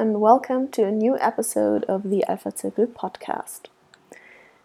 [0.00, 3.66] and welcome to a new episode of the Alpha Zirkel podcast.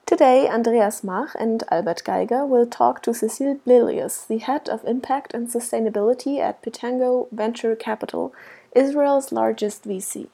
[0.05, 5.33] Today, Andreas Mach and Albert Geiger will talk to Cecile Blilious, the head of impact
[5.33, 8.33] and sustainability at Pitango Venture Capital,
[8.73, 10.29] Israel's largest VC.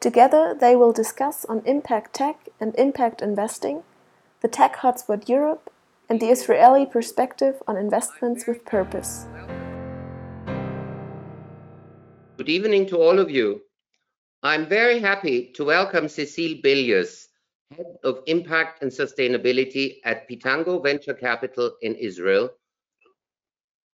[0.00, 3.82] Together, they will discuss on impact tech and impact investing,
[4.40, 5.70] the tech hotspot Europe,
[6.08, 9.26] and the Israeli perspective on investments with purpose.
[12.38, 13.60] Good evening to all of you.
[14.42, 17.26] I'm very happy to welcome Cecile Blilious,
[17.76, 22.48] Head of Impact and Sustainability at Pitango Venture Capital in Israel.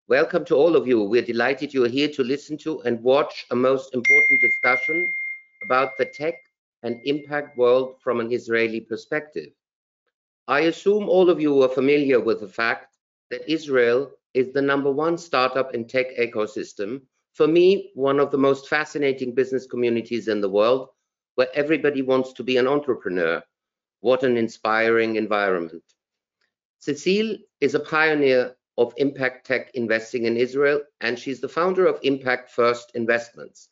[0.08, 1.02] Welcome to all of you.
[1.02, 5.12] We're delighted you're here to listen to and watch a most important discussion
[5.66, 6.36] about the tech
[6.84, 9.50] and impact world from an Israeli perspective.
[10.48, 12.96] I assume all of you are familiar with the fact
[13.30, 17.02] that Israel is the number one startup and tech ecosystem
[17.40, 20.90] for me, one of the most fascinating business communities in the world,
[21.36, 23.42] where everybody wants to be an entrepreneur.
[24.00, 25.82] What an inspiring environment.
[26.80, 31.98] Cecile is a pioneer of impact tech investing in Israel, and she's the founder of
[32.02, 33.70] Impact First Investments.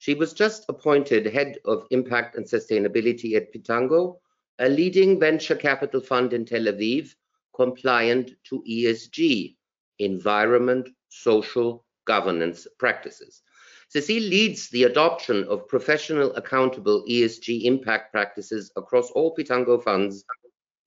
[0.00, 4.18] She was just appointed head of impact and sustainability at Pitango,
[4.58, 7.14] a leading venture capital fund in Tel Aviv,
[7.56, 9.56] compliant to ESG,
[9.98, 13.42] environment, social, governance practices.
[13.90, 20.24] Cecile leads the adoption of professional accountable ESG impact practices across all Pitango funds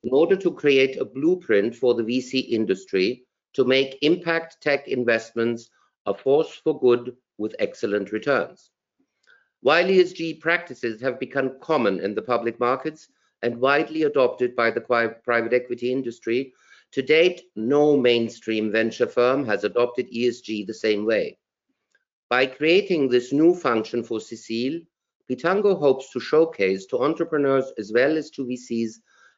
[0.04, 5.70] in order to create a blueprint for the VC industry to make impact tech investments
[6.06, 8.72] a force for good with excellent returns.
[9.62, 13.08] While ESG practices have become common in the public markets
[13.44, 16.54] and widely adopted by the private equity industry,
[16.92, 21.38] to date, no mainstream venture firm has adopted ESG the same way.
[22.30, 24.82] By creating this new function for Cecile,
[25.30, 28.96] Pitango hopes to showcase to entrepreneurs as well as to VCs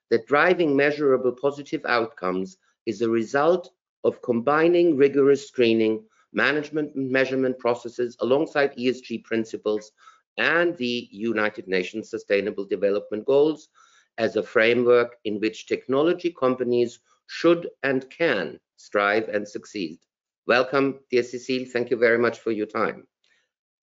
[0.10, 3.70] that driving measurable positive outcomes is a result
[4.04, 6.04] of combining rigorous screening,
[6.34, 9.92] management and measurement processes alongside ESG principles
[10.38, 13.70] and the United Nations Sustainable Development Goals
[14.18, 20.00] as a framework in which technology companies should and can strive and succeed.
[20.46, 21.66] Welcome, dear Cecile.
[21.66, 23.08] Thank you very much for your time.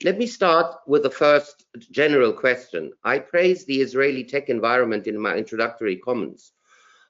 [0.02, 2.92] Let me start with the first general question.
[3.04, 6.52] I praised the Israeli tech environment in my introductory comments.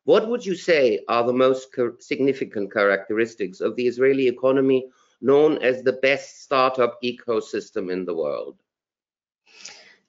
[0.04, 1.68] What would you say are the most
[2.00, 4.88] significant characteristics of the Israeli economy
[5.20, 8.56] known as the best startup ecosystem in the world?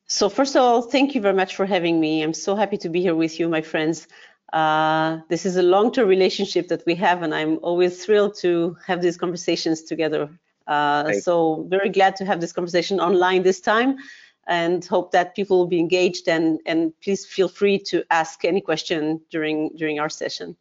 [0.08, 2.22] So first of all, thank you very much for having me.
[2.22, 4.08] I'm so happy to be here with you, my friends.
[4.54, 9.02] Uh, this is a long-term relationship that we have, and I'm always thrilled to have
[9.02, 10.30] these conversations together.
[10.68, 13.98] Uh, so very glad to have this conversation online this time,
[14.48, 16.28] and hope that people will be engaged.
[16.28, 20.58] And and please feel free to ask any question during during our session.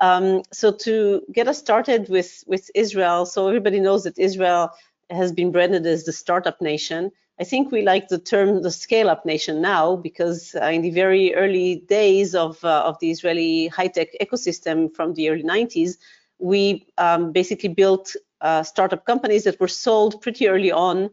[0.00, 4.70] Um, so to get us started with with Israel, so everybody knows that Israel
[5.10, 7.12] has been branded as the startup nation.
[7.40, 11.34] I think we like the term the scale-up nation now because uh, in the very
[11.34, 15.96] early days of, uh, of the Israeli high-tech ecosystem from the early 90s,
[16.38, 21.08] we um, basically built uh, startup companies that were sold pretty early on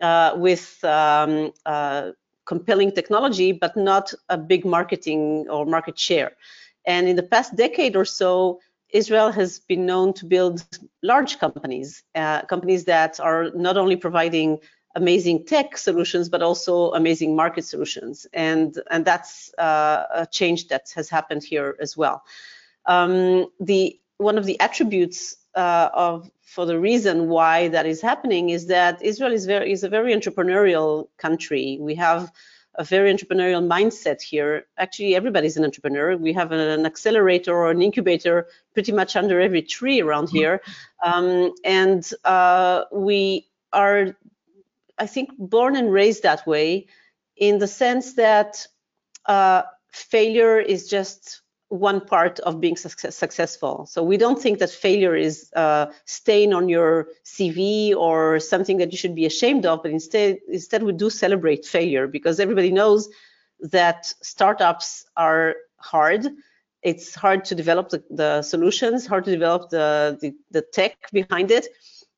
[0.00, 2.12] uh, with um, uh,
[2.44, 6.32] compelling technology, but not a big marketing or market share.
[6.86, 8.60] And in the past decade or so,
[8.90, 10.64] Israel has been known to build
[11.02, 14.58] large companies, uh, companies that are not only providing
[14.94, 18.26] amazing tech solutions, but also amazing market solutions.
[18.32, 22.22] And, and that's uh, a change that has happened here as well.
[22.86, 28.50] Um, the one of the attributes uh, of for the reason why that is happening
[28.50, 31.78] is that Israel is very is a very entrepreneurial country.
[31.80, 32.30] We have
[32.76, 34.66] a very entrepreneurial mindset here.
[34.78, 36.16] Actually, everybody's an entrepreneur.
[36.16, 40.62] We have an accelerator or an incubator pretty much under every tree around here,
[41.04, 44.14] um, and uh, we are
[44.98, 46.86] I think, born and raised that way
[47.36, 48.66] in the sense that
[49.26, 53.86] uh, failure is just one part of being success successful.
[53.86, 58.92] So we don't think that failure is uh, staying on your CV or something that
[58.92, 63.08] you should be ashamed of, but instead, instead we do celebrate failure because everybody knows
[63.60, 66.26] that startups are hard.
[66.82, 71.50] It's hard to develop the, the solutions, hard to develop the, the, the tech behind
[71.50, 71.68] it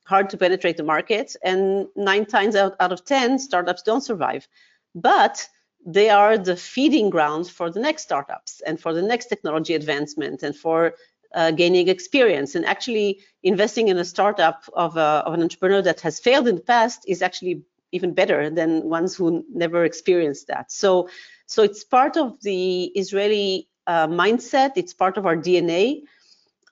[0.05, 4.47] hard to penetrate the market, and nine times out, out of 10, startups don't survive.
[4.95, 5.49] But
[5.85, 10.43] they are the feeding grounds for the next startups and for the next technology advancement
[10.43, 10.95] and for
[11.35, 12.55] uh, gaining experience.
[12.55, 16.55] And actually, investing in a startup of, a, of, an entrepreneur that has failed in
[16.55, 17.63] the past is actually
[17.93, 20.71] even better than ones who never experienced that.
[20.71, 21.09] So,
[21.47, 24.73] so it's part of the Israeli uh, mindset.
[24.77, 26.03] It's part of our DNA,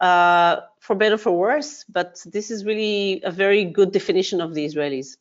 [0.02, 1.84] uh, for better for worse.
[1.88, 5.16] But this is really a very good definition of the Israelis.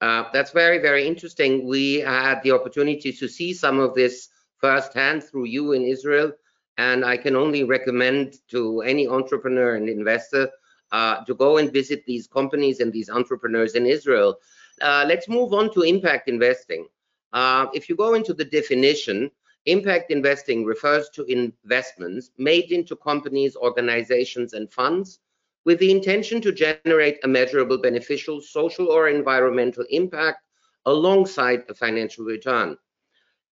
[0.00, 1.66] Uh, that's very, very interesting.
[1.66, 6.32] We had the opportunity to see some of this firsthand through you in Israel.
[6.78, 10.50] And I can only recommend to any entrepreneur and investor
[10.92, 14.36] uh, to go and visit these companies and these entrepreneurs in Israel.
[14.82, 16.86] Uh, let's move on to impact investing.
[17.32, 19.30] Uh, if you go into the definition,
[19.66, 25.20] impact investing refers to investments made into companies, organizations, and funds
[25.64, 30.38] with the intention to generate a measurable beneficial social or environmental impact
[30.86, 32.76] alongside a financial return.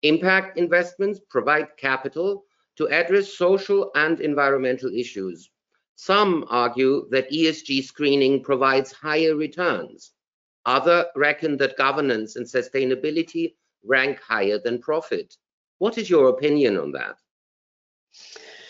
[0.03, 2.45] Impact investments provide capital
[2.77, 5.51] to address social and environmental issues.
[5.97, 10.13] Some argue that ESG screening provides higher returns.
[10.67, 15.37] Others reckon that governance and sustainability rank higher than profit.
[15.79, 17.17] What is your opinion on that?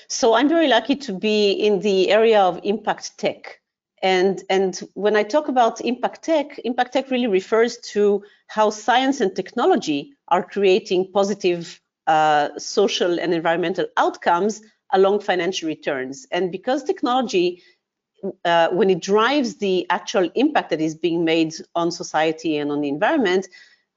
[0.09, 3.61] So I'm very lucky to be in the area of impact tech.
[4.03, 9.21] And, and when I talk about impact tech, impact tech really refers to how science
[9.21, 14.61] and technology are creating positive uh, social and environmental outcomes
[14.93, 16.27] along financial returns.
[16.31, 17.63] And because technology,
[18.45, 22.83] uh, when it drives the actual impact that is being made on society and on
[22.83, 23.49] the environment,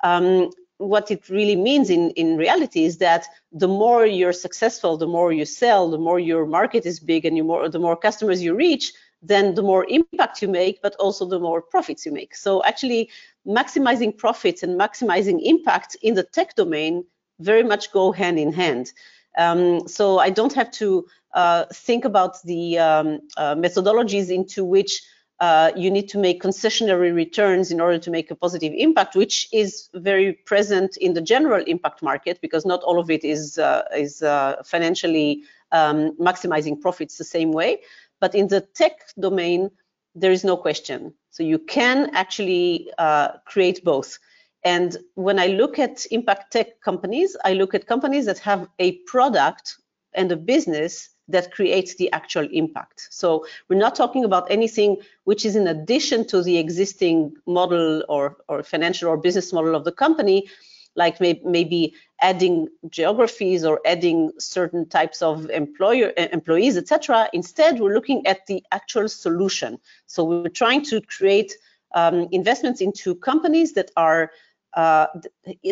[0.03, 5.07] um, what it really means in, in reality is that the more you're successful, the
[5.07, 8.43] more you sell, the more your market is big and you more, the more customers
[8.43, 12.35] you reach, then the more impact you make, but also the more profits you make.
[12.35, 13.09] So actually
[13.47, 17.05] maximizing profits and maximizing impact in the tech domain
[17.39, 18.91] very much go hand in hand.
[19.37, 25.01] Um, so I don't have to uh, think about the um, uh, methodologies into which
[25.39, 29.47] uh, you need to make concessionary returns in order to make a positive impact, which
[29.53, 33.83] is very present in the general impact market because not all of it is uh,
[33.95, 37.81] is uh, financially um, maximizing profits the same way.
[38.19, 39.69] But in the tech domain,
[40.15, 41.13] there is no question.
[41.29, 44.17] So you can actually uh, create both.
[44.63, 48.97] And when I look at impact tech companies, I look at companies that have a
[49.05, 49.75] product
[50.13, 53.07] and a business that creates the actual impact.
[53.11, 58.37] So we're not talking about anything which is in addition to the existing model or,
[58.47, 60.47] or financial or business model of the company,
[60.95, 67.29] like may, maybe adding geographies or adding certain types of employer employees, etc.
[67.33, 69.77] Instead, we're looking at the actual solution.
[70.07, 71.53] So we're trying to create
[71.93, 74.31] um, investments into companies that are
[74.73, 75.07] uh,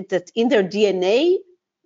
[0.10, 1.38] that in their DNA,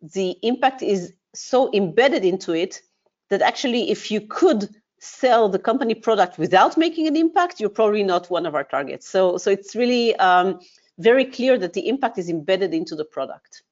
[0.01, 2.81] the impact is so embedded into it
[3.29, 8.03] that actually if you could sell the company product without making an impact, you're probably
[8.03, 9.07] not one of our targets.
[9.07, 10.59] So, so it's really um,
[10.97, 13.63] very clear that the impact is embedded into the product.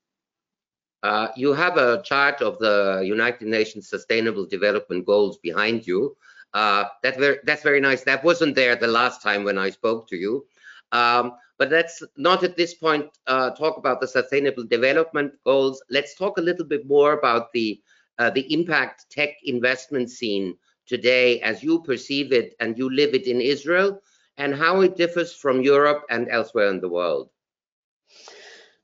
[1.04, 6.16] Uh, you have a chart of the United Nations Sustainable Development Goals behind you.
[6.54, 8.04] Uh, that very, that's very nice.
[8.04, 10.46] That wasn't there the last time when I spoke to you.
[10.92, 15.84] Um, but let's not at this point uh, talk about the Sustainable Development Goals.
[15.90, 17.82] Let's talk a little bit more about the
[18.20, 23.28] uh, the impact tech investment scene today as you perceive it and you live it
[23.28, 24.02] in Israel
[24.38, 27.30] and how it differs from Europe and elsewhere in the world?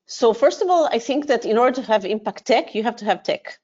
[0.06, 2.96] So first of all, I think that in order to have impact tech, you have
[2.98, 3.58] to have tech.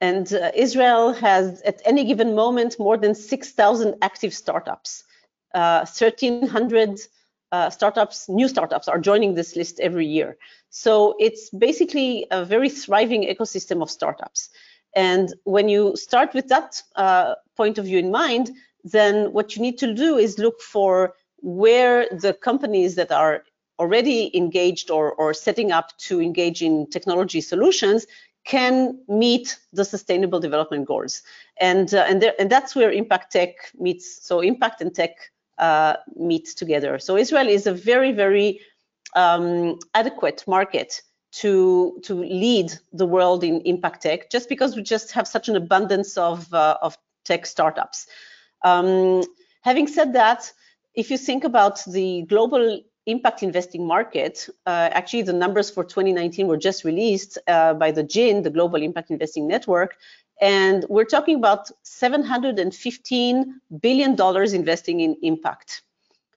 [0.00, 5.04] And uh, Israel has, at any given moment, more than 6,000 active startups.
[5.54, 6.98] Uh, 1,300
[7.52, 10.38] uh, startups, new startups, are joining this list every year.
[10.70, 14.50] So it's basically a very thriving ecosystem of startups.
[14.94, 18.50] And when you start with that uh, point of view in mind,
[18.84, 23.44] then what you need to do is look for where the companies that are
[23.78, 28.06] already engaged or, or setting up to engage in technology solutions
[28.44, 31.22] can meet the sustainable development goals.
[31.60, 35.16] And, uh, and, there, and that's where impact tech meets, so impact and tech
[35.58, 36.98] uh, meet together.
[36.98, 38.60] So Israel is a very, very
[39.14, 45.10] um, adequate market to to lead the world in impact tech just because we just
[45.12, 48.06] have such an abundance of uh, of tech startups.
[48.64, 49.22] Um,
[49.62, 50.52] having said that
[50.94, 56.46] if you think about the global impact investing market uh, actually the numbers for 2019
[56.46, 59.96] were just released uh, by the GIIN the global impact investing network
[60.40, 65.82] and we're talking about 715 billion dollars investing in impact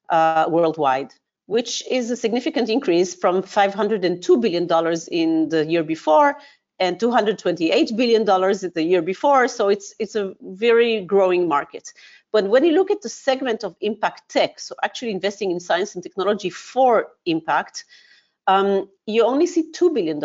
[0.10, 1.14] uh, worldwide
[1.48, 4.68] which is a significant increase from $502 billion
[5.12, 6.38] in the year before
[6.80, 9.48] and $228 billion in the year before.
[9.48, 11.94] So it's, it's a very growing market.
[12.32, 15.96] But when you look at the segment of impact tech, so actually investing in science
[15.96, 17.86] and technology for impact,
[18.48, 20.22] um, you only see $2 billion.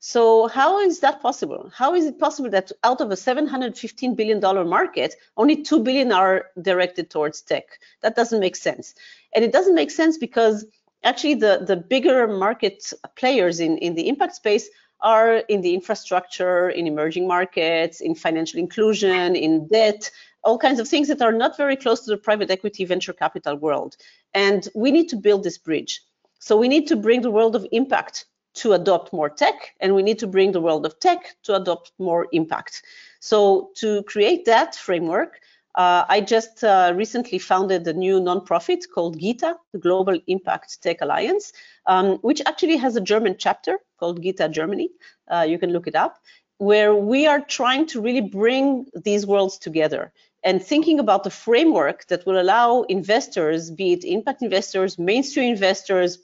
[0.00, 1.72] So how is that possible?
[1.74, 6.46] How is it possible that out of a $715 billion market, only 2 billion are
[6.62, 7.80] directed towards tech?
[8.02, 8.94] That doesn't make sense.
[9.34, 10.64] And it doesn't make sense because
[11.02, 14.68] actually the, the bigger market players in, in the impact space
[15.00, 20.10] are in the infrastructure, in emerging markets, in financial inclusion, in debt,
[20.44, 23.56] all kinds of things that are not very close to the private equity venture capital
[23.56, 23.96] world.
[24.32, 26.02] And we need to build this bridge.
[26.38, 30.02] So we need to bring the world of impact to adopt more tech, and we
[30.02, 32.82] need to bring the world of tech to adopt more impact.
[33.20, 35.40] So to create that framework,
[35.74, 41.00] uh, I just uh, recently founded a new nonprofit called GITA, the Global Impact Tech
[41.00, 41.52] Alliance,
[41.86, 44.90] um, which actually has a German chapter called GITA Germany.
[45.28, 46.18] Uh, you can look it up,
[46.58, 50.12] where we are trying to really bring these worlds together
[50.42, 56.18] and thinking about the framework that will allow investors, be it impact investors, mainstream investors,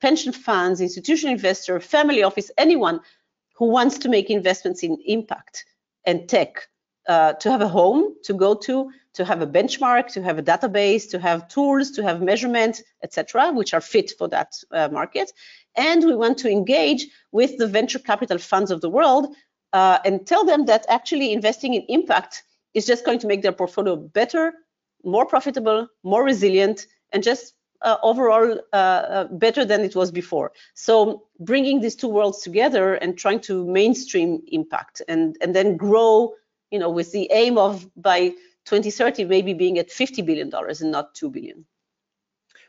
[0.00, 3.00] pension funds, institutional investor, family office, anyone
[3.56, 5.64] who wants to make investments in impact
[6.04, 6.68] and tech,
[7.08, 10.42] uh, to have a home to go to, to have a benchmark, to have a
[10.42, 15.32] database, to have tools, to have measurement, etc., which are fit for that uh, market.
[15.76, 19.34] And we want to engage with the venture capital funds of the world
[19.72, 22.42] uh, and tell them that actually investing in impact
[22.74, 24.52] is just going to make their portfolio better,
[25.04, 30.52] more profitable, more resilient, and just uh, overall uh, uh, better than it was before.
[30.74, 36.34] So bringing these two worlds together and trying to mainstream impact and, and then grow,
[36.70, 38.30] you know, with the aim of by
[38.66, 41.64] 2030 maybe being at 50 billion dollars and not 2 billion.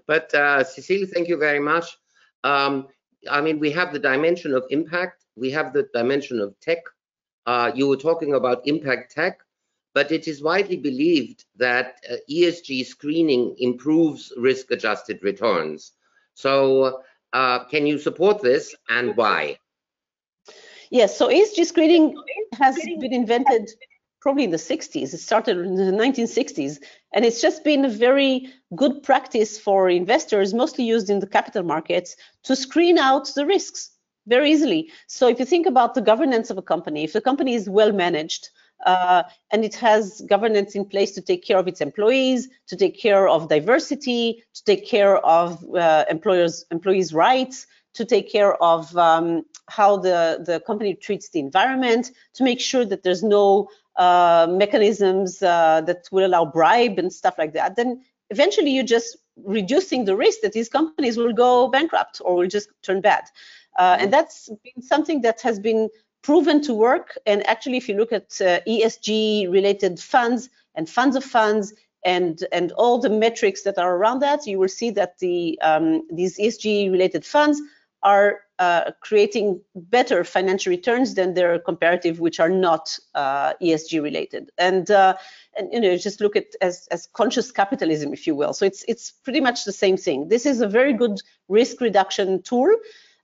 [0.06, 1.98] But uh, Cecile, thank you very much.
[2.44, 2.88] Um,
[3.30, 6.80] I mean, we have the dimension of impact, we have the dimension of tech.
[7.46, 9.40] Uh, you were talking about impact tech
[9.98, 15.94] but it is widely believed that uh, ESG screening improves risk-adjusted returns.
[16.36, 17.02] So
[17.34, 19.58] uh, can you support this and why?
[20.92, 22.14] Yes, so ESG screening
[22.60, 23.72] has been invented
[24.22, 25.16] probably in the 60s.
[25.16, 26.78] It started in the 1960s,
[27.12, 31.64] and it's just been a very good practice for investors, mostly used in the capital
[31.64, 33.90] markets, to screen out the risks
[34.28, 34.92] very easily.
[35.08, 37.92] So if you think about the governance of a company, if the company is well
[37.92, 38.50] managed,
[38.86, 43.00] uh, and it has governance in place to take care of its employees, to take
[43.00, 48.96] care of diversity, to take care of uh, employers employees' rights, to take care of
[48.98, 53.68] um, how the, the company treats the environment, to make sure that there's no
[53.98, 59.18] uh, mechanisms uh, that will allow bribe and stuff like that, then eventually you're just
[59.44, 63.24] reducing the risk that these companies will go bankrupt or will just turn bad.
[63.78, 65.90] Uh, and that's been something that has been
[66.22, 67.18] proven to work.
[67.26, 71.74] And actually, if you look at uh, ESG related funds and funds of funds
[72.06, 76.04] and, and all the metrics that are around that, you will see that the um,
[76.12, 77.62] these ESG related funds
[78.04, 84.50] are uh, creating better financial returns than their comparative, which are not uh, ESG related.
[84.58, 85.16] And, uh,
[85.58, 88.54] and you know, just look at as, as conscious capitalism, if you will.
[88.54, 90.30] So it's it's pretty much the same thing.
[90.30, 91.20] This is a very good
[91.50, 92.70] risk reduction tool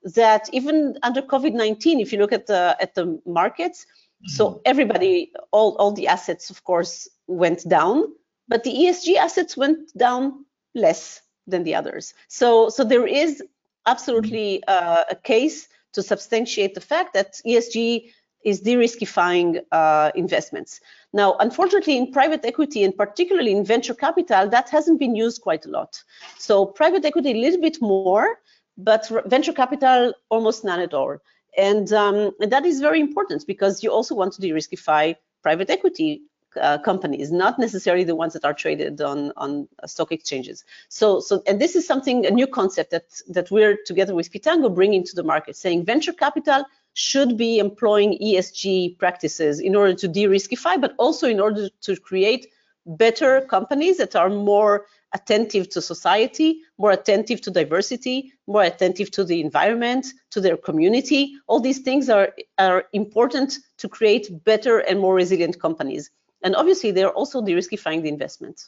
[0.04, 3.86] that even under COVID-19, if you look at the at the markets,
[4.26, 4.60] so mm-hmm.
[4.66, 8.06] everybody, all all the assets, of course, went down,
[8.48, 10.46] but the ESG assets went down
[10.76, 12.14] less than the others.
[12.28, 13.42] So so there is
[13.86, 18.12] absolutely uh, a case to substantiate the fact that ESG
[18.44, 20.82] is de-riskifying uh, investments.
[21.14, 25.66] Now, unfortunately, in private equity and particularly in venture capital, that hasn't been used quite
[25.66, 26.02] a lot.
[26.38, 28.40] So private equity a little bit more,
[28.78, 31.18] but venture capital almost none at all.
[31.58, 36.24] And, um, and that is very important because you also want to de-riskify private equity
[36.60, 40.64] uh, companies, not necessarily the ones that are traded on on stock exchanges.
[40.90, 44.74] So so and this is something a new concept that that we're together with Pitango
[44.74, 50.08] bringing to the market, saying venture capital should be employing ESG practices in order to
[50.08, 52.48] de-riskify, but also in order to create
[52.86, 59.24] better companies that are more attentive to society, more attentive to diversity, more attentive to
[59.24, 61.36] the environment, to their community.
[61.48, 66.10] All these things are, are important to create better and more resilient companies.
[66.44, 68.62] And obviously, they're also de-riskifying the investment.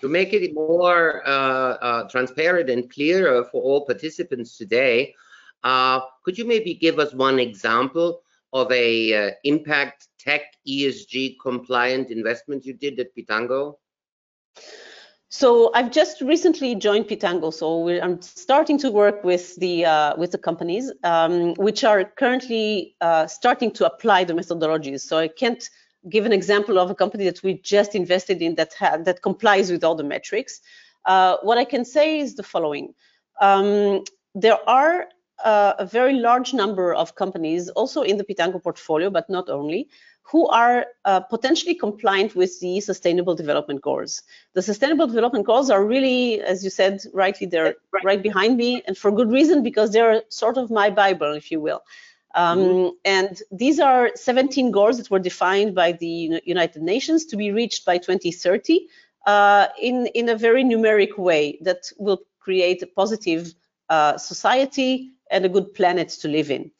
[0.00, 5.14] To make it more uh, uh, transparent and clearer for all participants today,
[5.62, 12.10] uh, could you maybe give us one example of a uh, impact tech ESG compliant
[12.10, 13.76] investment you did at Pitango?
[15.32, 20.32] So I've just recently joined Pitango, so I'm starting to work with the uh, with
[20.32, 25.02] the companies um, which are currently uh, starting to apply the methodologies.
[25.02, 25.70] So I can't
[26.08, 29.84] give an example of a company that we just invested in that that complies with
[29.84, 30.60] all the metrics.
[31.04, 32.92] Uh, what I can say is the following.
[33.40, 34.02] Um,
[34.34, 35.06] there are
[35.44, 39.88] uh, a very large number of companies also in the Pitango portfolio, but not only,
[40.30, 44.22] who are uh, potentially compliant with the Sustainable Development Goals.
[44.54, 48.82] The Sustainable Development Goals are really, as you said rightly, they're right, right behind me,
[48.86, 51.82] and for good reason, because they're sort of my Bible, if you will.
[52.36, 52.88] Um, mm-hmm.
[53.04, 57.84] And these are 17 goals that were defined by the United Nations to be reached
[57.84, 58.86] by 2030
[59.26, 63.52] uh, in, in a very numeric way that will create a positive
[63.88, 66.70] uh, society and a good planet to live in.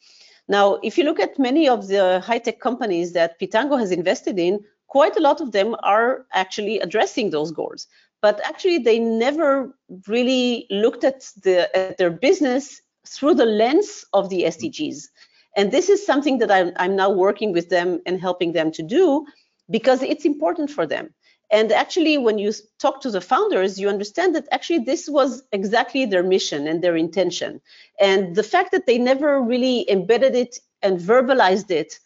[0.51, 4.59] Now, if you look at many of the high-tech companies that Pitango has invested in,
[4.87, 7.87] quite a lot of them are actually addressing those goals.
[8.21, 9.73] But actually, they never
[10.09, 15.07] really looked at, the, at their business through the lens of the SDGs.
[15.55, 18.83] And this is something that I'm, I'm now working with them and helping them to
[18.83, 19.25] do
[19.69, 21.13] because it's important for them.
[21.51, 26.05] And actually, when you talk to the founders, you understand that actually this was exactly
[26.05, 27.59] their mission and their intention.
[27.99, 31.99] And the fact that they never really embedded it and verbalized it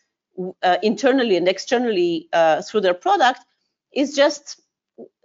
[0.63, 3.41] uh, internally and externally uh, through their product
[3.93, 4.59] is just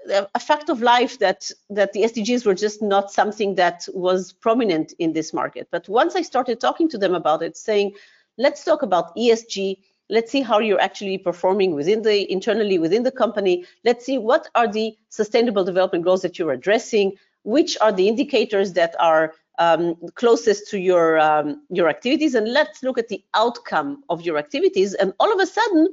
[0.08, 4.92] a fact of life that that the SDGs were just not something that was prominent
[4.98, 5.68] in this market.
[5.70, 7.94] But once I started talking to them about it, saying,
[8.38, 9.78] let's talk about ESG,
[10.10, 13.64] let's see how you're actually performing within the internally within the company.
[13.84, 18.72] Let's see what are the sustainable development goals that you're addressing, which are the indicators
[18.74, 24.02] that are um, closest to your um, your activities, and let's look at the outcome
[24.08, 24.94] of your activities.
[24.94, 25.88] And all of a sudden,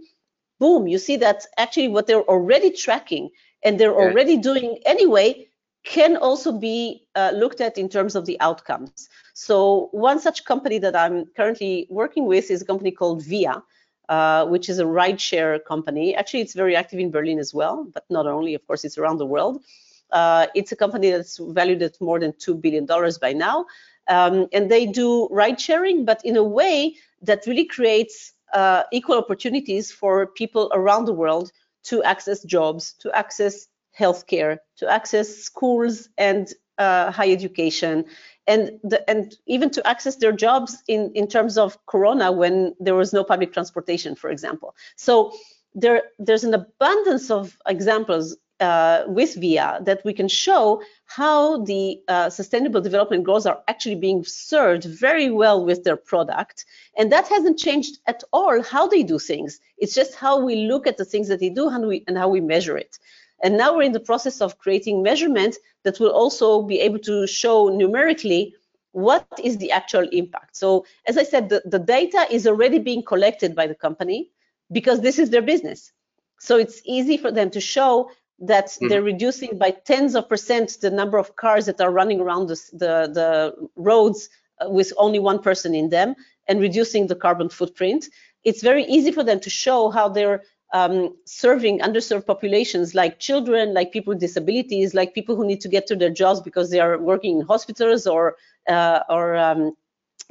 [0.60, 3.30] boom, you see that actually what they're already tracking
[3.64, 4.08] and they're yeah.
[4.08, 5.48] already doing anyway
[5.84, 9.08] can also be uh, looked at in terms of the outcomes.
[9.34, 13.64] So one such company that I'm currently working with is a company called Via,
[14.10, 16.16] uh, which is a rideshare company.
[16.16, 19.18] Actually, it's very active in Berlin as well, but not only, of course, it's around
[19.18, 19.64] the world.
[20.12, 22.86] Uh, it's a company that's valued at more than $2 billion
[23.22, 23.66] by now.
[24.08, 29.18] Um, and they do ride sharing, but in a way that really creates uh, equal
[29.18, 31.52] opportunities for people around the world
[31.84, 33.68] to access jobs, to access
[33.98, 38.06] healthcare, to access schools and uh, high education,
[38.48, 42.96] and the, and even to access their jobs in in terms of Corona when there
[42.96, 44.76] was no public transportation, for example.
[44.96, 45.34] So
[45.76, 52.00] there there's an abundance of examples uh, with VIA that we can show how the
[52.08, 56.66] uh, sustainable development goals are actually being served very well with their product.
[56.98, 59.60] And that hasn't changed at all how they do things.
[59.78, 62.30] It's just how we look at the things that they do and, we, and how
[62.30, 62.98] we measure it.
[63.44, 67.28] And now we're in the process of creating measurements that will also be able to
[67.28, 68.56] show numerically
[68.92, 70.58] what is the actual impact.
[70.58, 74.32] So as I said, the, the data is already being collected by the company
[74.72, 75.92] because this is their business.
[76.40, 78.88] So it's easy for them to show that mm-hmm.
[78.88, 82.56] they're reducing by tens of percent the number of cars that are running around the,
[82.74, 86.16] the, the roads uh, with only one person in them
[86.48, 88.08] and reducing the carbon footprint.
[88.44, 90.44] It's very easy for them to show how they're
[90.74, 95.70] um, serving underserved populations like children, like people with disabilities, like people who need to
[95.70, 98.36] get to their jobs because they are working in hospitals or
[98.68, 99.74] uh, or um,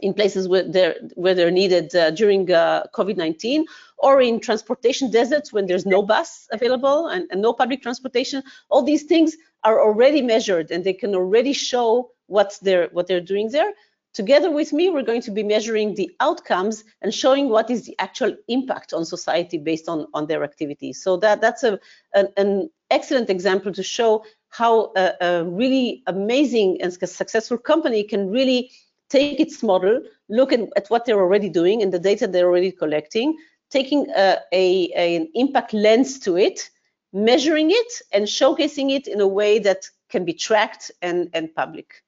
[0.00, 3.64] in places where they're where they're needed uh, during uh, COVID-19,
[3.98, 8.42] or in transportation deserts when there's no bus available and, and, no public transportation.
[8.68, 13.20] All these things are already measured, and they can already show what they're what they're
[13.20, 13.72] doing there.
[14.16, 17.94] Together with me, we're going to be measuring the outcomes and showing what is the
[17.98, 21.02] actual impact on society based on, on their activities.
[21.02, 21.78] So that, that's a,
[22.14, 28.30] an, an excellent example to show how a, a, really amazing and successful company can
[28.30, 28.70] really
[29.10, 30.00] take its model,
[30.30, 33.36] look at, at what they're already doing and the data they're already collecting,
[33.68, 36.70] taking a, a, an impact lens to it,
[37.12, 42.02] measuring it and showcasing it in a way that can be tracked and, and public.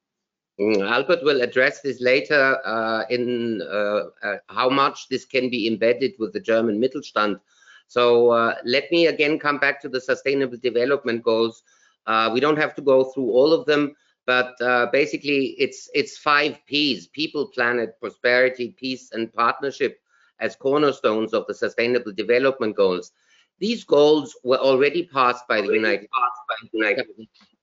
[0.61, 5.69] Mm, Albert will address this later uh, in uh, uh, how much this can be
[5.69, 7.39] embedded with the German Mittelstand.
[7.87, 11.63] So uh, let me again come back to the Sustainable Development Goals.
[12.07, 13.95] Uh, we don't have to go through all of them,
[14.27, 20.01] but uh, basically it's it's five P's: people, planet, prosperity, peace, and partnership
[20.41, 23.13] as cornerstones of the Sustainable Development Goals.
[23.61, 26.09] These goals were already passed by the United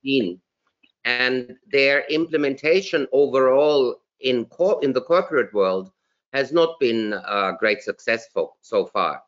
[0.03, 0.39] States
[1.05, 4.47] and their implementation overall in,
[4.81, 5.91] in the corporate world
[6.33, 9.21] has not been uh, great successful so far.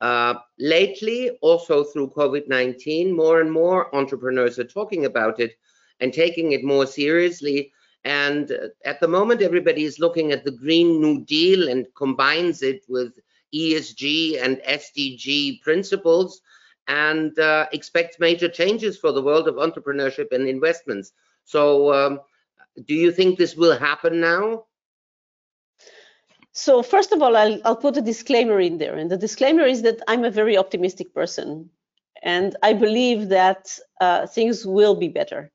[0.00, 5.52] Uh, lately, also through COVID-19, more and more entrepreneurs are talking about it
[6.00, 7.72] and taking it more seriously.
[8.04, 12.62] And uh, at the moment, everybody is looking at the Green New Deal and combines
[12.62, 13.12] it with
[13.54, 16.40] ESG and SDG principles
[16.88, 17.66] and uh,
[18.18, 21.12] major changes for the world of entrepreneurship and investments.
[21.44, 22.20] So, um,
[22.86, 24.64] do you think this will happen now?
[26.52, 28.96] So, first of all, I'll, I'll put a disclaimer in there.
[28.96, 31.70] And the disclaimer is that I'm a very optimistic person.
[32.22, 35.50] And I believe that uh, things will be better.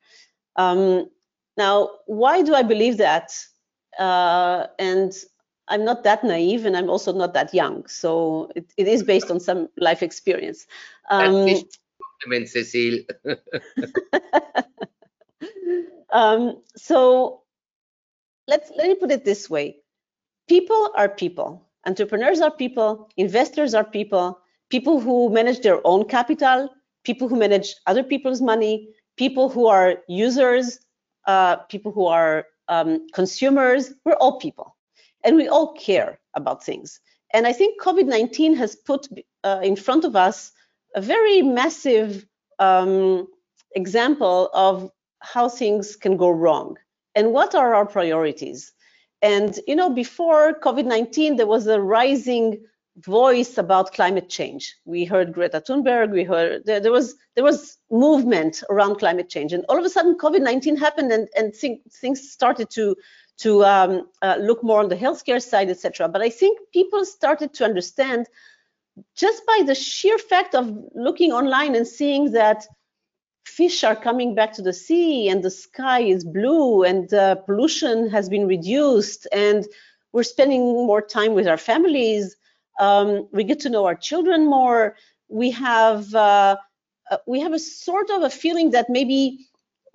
[0.55, 1.09] Um,
[1.55, 3.31] now, why do I believe that?
[3.97, 5.13] Uh, and
[5.69, 7.85] I'm not that naive and I'm also not that young.
[7.87, 10.65] So it, it is based on some life experience.
[11.09, 11.45] Um,
[12.21, 12.99] compliment, Cecile.
[16.11, 17.41] um, so
[18.47, 19.77] let's let me put it this way.
[20.47, 21.67] People are people.
[21.85, 23.09] Entrepreneurs are people.
[23.17, 24.39] Investors are people.
[24.69, 26.69] People who manage their own capital.
[27.03, 28.89] People who manage other people's money.
[29.17, 30.79] People who are users.
[31.25, 33.93] Uh, people who are um, consumers.
[34.05, 34.76] We're all people
[35.27, 37.01] and we all care about things.
[37.33, 39.07] And I think COVID-19 has put
[39.43, 40.53] uh, in front of us
[40.95, 42.25] a very massive
[42.59, 43.27] um,
[43.75, 46.77] example of how things can go wrong
[47.13, 48.71] and what are our priorities.
[49.21, 52.63] And you know, before COVID-19, there was a rising
[52.99, 54.75] voice about climate change.
[54.85, 56.11] We heard Greta Thunberg.
[56.11, 59.89] We heard there, there was there was movement around climate change, and all of a
[59.89, 62.95] sudden, COVID-19 happened, and and think, things started to
[63.37, 66.07] to um, uh, look more on the healthcare side, etc.
[66.09, 68.27] But I think people started to understand
[69.15, 72.65] just by the sheer fact of looking online and seeing that
[73.45, 78.09] fish are coming back to the sea and the sky is blue and uh, pollution
[78.09, 79.65] has been reduced and
[80.11, 82.35] we're spending more time with our families.
[82.79, 84.95] Um, we get to know our children more.
[85.29, 86.57] We have uh,
[87.11, 89.47] uh we have a sort of a feeling that maybe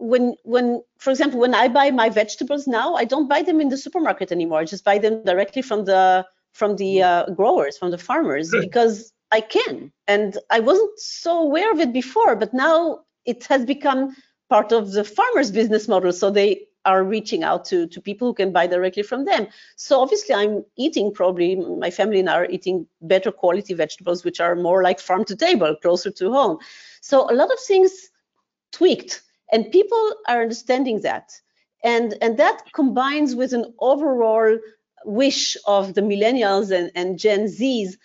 [0.02, 3.68] when when for example when i buy my vegetables now i don't buy them in
[3.68, 4.58] the supermarket anymore.
[4.58, 9.12] I just buy them directly from the from the uh, growers from the farmers because
[9.30, 9.92] i can.
[10.08, 14.16] And i wasn't so aware of it before but now it has become
[14.50, 18.34] part of the farmers business model so they are reaching out to to people who
[18.34, 19.46] can buy directly from them.
[19.76, 21.50] So obviously i'm eating probably
[21.84, 25.36] my family and i are eating better quality vegetables which are more like farm to
[25.36, 26.58] table closer to home.
[27.00, 27.92] So a lot of things
[28.72, 31.32] tweaked and people are understanding that.
[31.84, 34.58] And and that combines with an overall
[35.04, 37.98] wish of the millennials and, and gen z's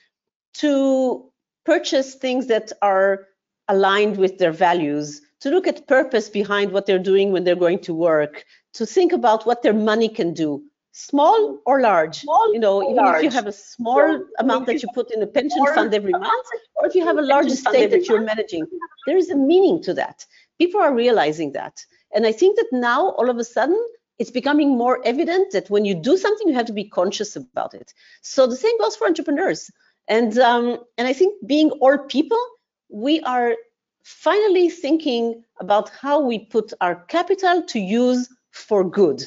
[0.56, 1.32] to
[1.64, 3.28] purchase things that are
[3.68, 7.80] aligned with their values to look at purpose behind what they're doing when they're going
[7.80, 12.22] to work to think about what their money can do small or large.
[12.22, 13.18] Small you know even large.
[13.18, 16.12] if you have a small so, amount that you put in a pension fund every
[16.12, 18.66] month or if you have a large estate that you're managing
[19.06, 20.26] there is a meaning to that
[20.58, 21.86] people are realizing that.
[22.14, 23.82] And I think that now all of a sudden
[24.20, 27.74] it's becoming more evident that when you do something, you have to be conscious about
[27.74, 27.94] it.
[28.22, 29.70] So the same goes for entrepreneurs.
[30.08, 32.42] And um, and I think being all people,
[32.90, 33.56] we are
[34.04, 39.24] finally thinking about how we put our capital to use for good.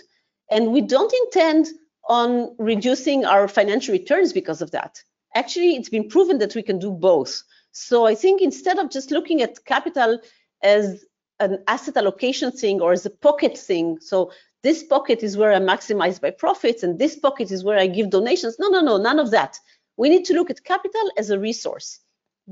[0.51, 1.69] And we don't intend
[2.09, 5.03] on reducing our financial returns because of that.
[5.35, 7.43] Actually, it's been proven that we can do both.
[7.73, 10.19] So I think instead of just looking at capital
[10.63, 11.05] as
[11.41, 13.99] an asset allocation thing or as a pocket thing.
[14.01, 17.87] So this pocket is where I maximize my profits and this pocket is where I
[17.87, 18.57] give donations.
[18.59, 19.59] No, no, no, none of that.
[19.97, 22.01] We need to look at capital as a resource,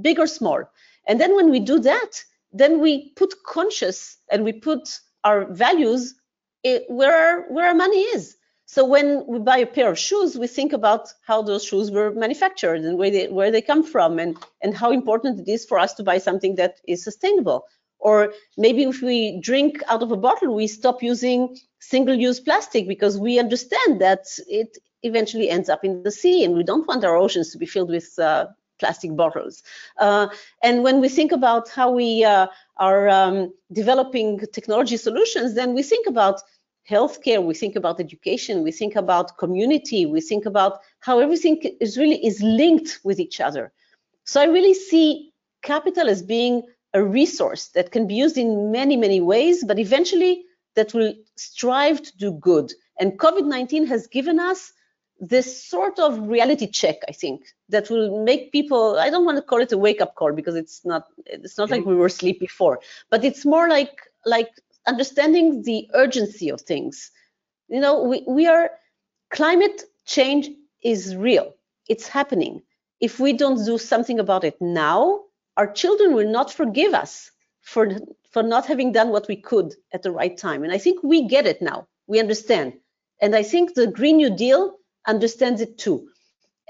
[0.00, 0.64] big or small.
[1.06, 6.14] And then when we do that, then we put conscious and we put our values
[6.88, 8.36] where our, where our money is.
[8.66, 12.12] So when we buy a pair of shoes, we think about how those shoes were
[12.12, 15.78] manufactured and where they, where they come from and, and how important it is for
[15.78, 17.64] us to buy something that is sustainable.
[17.98, 23.18] Or maybe if we drink out of a bottle, we stop using single-use plastic because
[23.18, 27.16] we understand that it eventually ends up in the sea and we don't want our
[27.16, 28.46] oceans to be filled with uh,
[28.78, 29.62] plastic bottles.
[29.98, 30.28] Uh,
[30.62, 35.82] and when we think about how we uh, are um, developing technology solutions, then we
[35.82, 36.40] think about
[36.88, 41.98] healthcare, we think about education, we think about community, we think about how everything is
[41.98, 43.72] really is linked with each other.
[44.24, 45.32] So I really see
[45.62, 46.62] capital as being
[46.94, 52.02] a resource that can be used in many, many ways, but eventually that will strive
[52.02, 52.72] to do good.
[52.98, 54.72] And COVID-19 has given us
[55.20, 59.42] this sort of reality check, I think, that will make people, I don't want to
[59.42, 62.80] call it a wake-up call because it's not, it's not like we were asleep before,
[63.10, 64.50] but it's more like, like
[64.86, 67.10] understanding the urgency of things.
[67.68, 68.70] You know, we, we are,
[69.30, 70.50] climate change
[70.82, 71.52] is real.
[71.88, 72.62] It's happening.
[73.00, 75.24] If we don't do something about it now,
[75.58, 77.90] our children will not forgive us for,
[78.30, 80.62] for not having done what we could at the right time.
[80.62, 81.88] And I think we get it now.
[82.06, 82.74] We understand.
[83.20, 86.08] And I think the Green New Deal understands it too.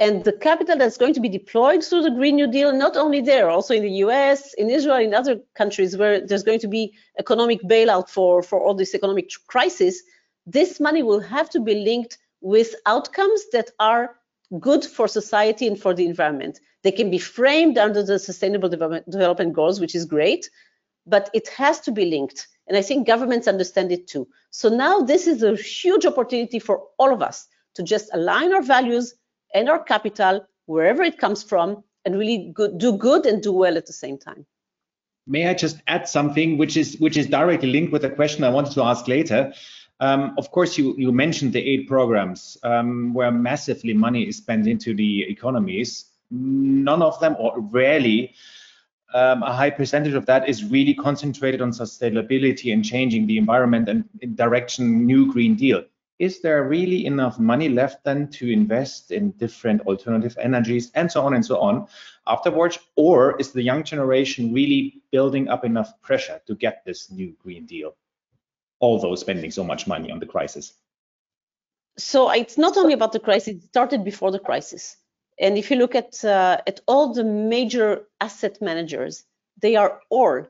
[0.00, 3.20] And the capital that's going to be deployed through the Green New Deal, not only
[3.20, 6.94] there, also in the US, in Israel, in other countries where there's going to be
[7.18, 10.02] economic bailout for, for all this economic crisis,
[10.46, 14.16] this money will have to be linked with outcomes that are
[14.58, 16.60] good for society and for the environment.
[16.84, 20.48] They can be framed under the Sustainable Development, Goals, which is great,
[21.06, 22.46] but it has to be linked.
[22.68, 24.28] And I think governments understand it too.
[24.50, 28.62] So now this is a huge opportunity for all of us to just align our
[28.62, 29.14] values
[29.54, 33.86] and our capital, wherever it comes from, and really do good and do well at
[33.86, 34.46] the same time.
[35.26, 38.48] May I just add something which is which is directly linked with a question I
[38.48, 39.52] wanted to ask later?
[40.00, 44.66] Um, of course, you, you mentioned the aid programs um, where massively money is spent
[44.66, 46.06] into the economies.
[46.30, 48.34] None of them, or rarely,
[49.14, 53.88] um, a high percentage of that is really concentrated on sustainability and changing the environment
[53.88, 54.04] and
[54.36, 55.84] direction new Green Deal
[56.18, 61.22] is there really enough money left then to invest in different alternative energies and so
[61.22, 61.86] on and so on
[62.26, 62.78] afterwards?
[62.96, 67.66] Or is the young generation really building up enough pressure to get this new Green
[67.66, 67.96] Deal,
[68.80, 70.74] although spending so much money on the crisis?
[71.96, 74.96] So it's not only about the crisis, it started before the crisis.
[75.40, 79.24] And if you look at, uh, at all the major asset managers,
[79.60, 80.46] they are all,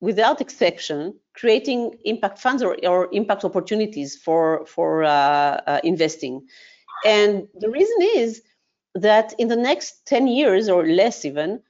[0.00, 5.08] without exception, creating impact funds or, or impact opportunities for, for uh,
[5.66, 6.46] uh, investing.
[7.04, 8.42] And the reason is
[8.94, 11.62] that in the next 10 years or less even,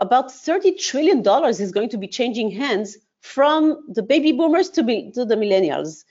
[0.00, 5.10] about $30 trillion is going to be changing hands from the baby boomers to, be,
[5.12, 6.04] to the millennials.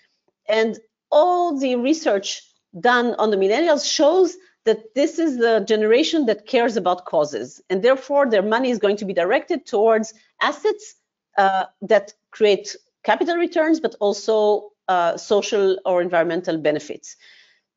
[0.49, 0.77] And
[1.11, 2.41] all the research
[2.79, 4.35] done on the millennials shows
[4.67, 7.61] that this is the generation that cares about causes.
[7.69, 10.95] And therefore, their money is going to be directed towards assets
[11.37, 17.15] uh, that create capital returns, but also uh, social or environmental benefits.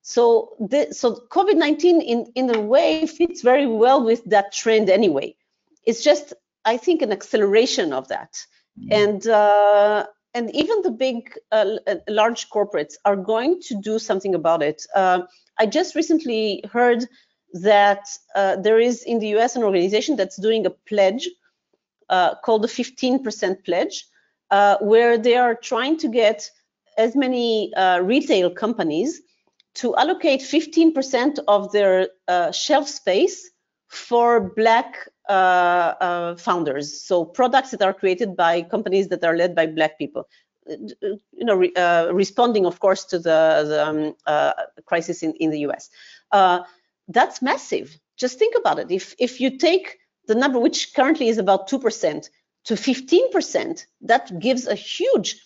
[0.02, 5.36] So, the, so COVID-19 in, in a way fits very well with that trend anyway.
[5.86, 6.32] It's just,
[6.64, 8.44] I think, an acceleration of that.
[8.78, 8.92] Mm.
[9.02, 11.76] And, uh, and even the big, uh,
[12.08, 14.82] large corporates are going to do something about it.
[14.94, 15.22] Uh,
[15.58, 17.06] I just recently heard
[17.52, 21.28] that uh, there is in the US an organization that's doing a pledge
[22.08, 24.04] uh, called the 15% pledge,
[24.50, 26.48] uh, where they are trying to get
[26.96, 29.20] as many uh, retail companies
[29.74, 33.50] to allocate 15% of their uh, shelf space
[33.88, 35.19] for black uh, uh,
[36.38, 37.00] founders.
[37.02, 40.28] So products that are created by companies that are led by black people.
[40.66, 44.14] You know, re, uh, responding, of course, to the, the um,
[44.86, 45.90] crisis in, in the US.
[47.08, 47.98] that's massive.
[48.16, 48.90] Just think about it.
[48.90, 52.30] If if you take the number, which currently is about two percent,
[52.64, 55.42] to 15%, that gives a huge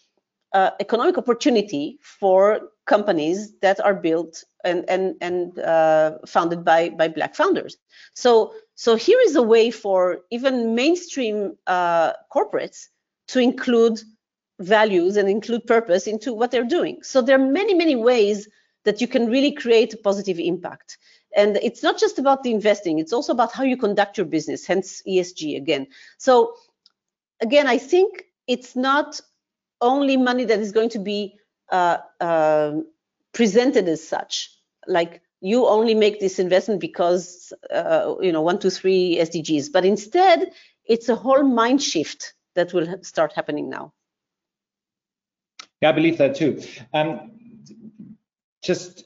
[0.53, 7.09] uh, economic opportunity for companies that are built and and and uh, founded by by
[7.09, 7.77] black founders.
[8.15, 12.89] So so here is a way for even mainstream uh, corporates
[13.29, 14.01] to include
[14.61, 16.99] values and include purpose into what they're doing.
[17.03, 18.49] So there are many many ways
[18.85, 20.99] that you can really create a positive impact.
[21.37, 24.67] And it's not just about the investing; it's also about how you conduct your business.
[24.67, 25.87] Hence ESG again.
[26.19, 26.55] So
[27.41, 29.21] again, I think it's not
[29.81, 31.39] only money that is going to be
[31.71, 32.73] uh, uh,
[33.33, 34.54] presented as such,
[34.87, 39.85] like you only make this investment because uh, you know one, two, three SDGs, but
[39.85, 40.51] instead
[40.87, 43.93] it's a whole mind shift that will start happening now.
[45.81, 46.63] Yeah, I believe that too.
[46.93, 47.33] Um,
[48.63, 49.05] just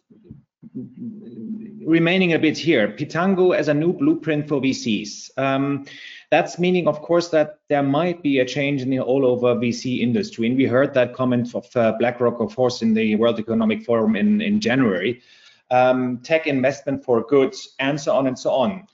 [1.88, 5.30] remaining a bit here, Pitango as a new blueprint for VCs.
[5.38, 5.86] Um,
[6.30, 10.00] that's meaning, of course, that there might be a change in the all over VC
[10.00, 10.46] industry.
[10.46, 14.14] And we heard that comment of uh, BlackRock, of course, in the World Economic Forum
[14.14, 15.22] in, in January.
[15.70, 18.86] Um, tech investment for goods, and so on and so on.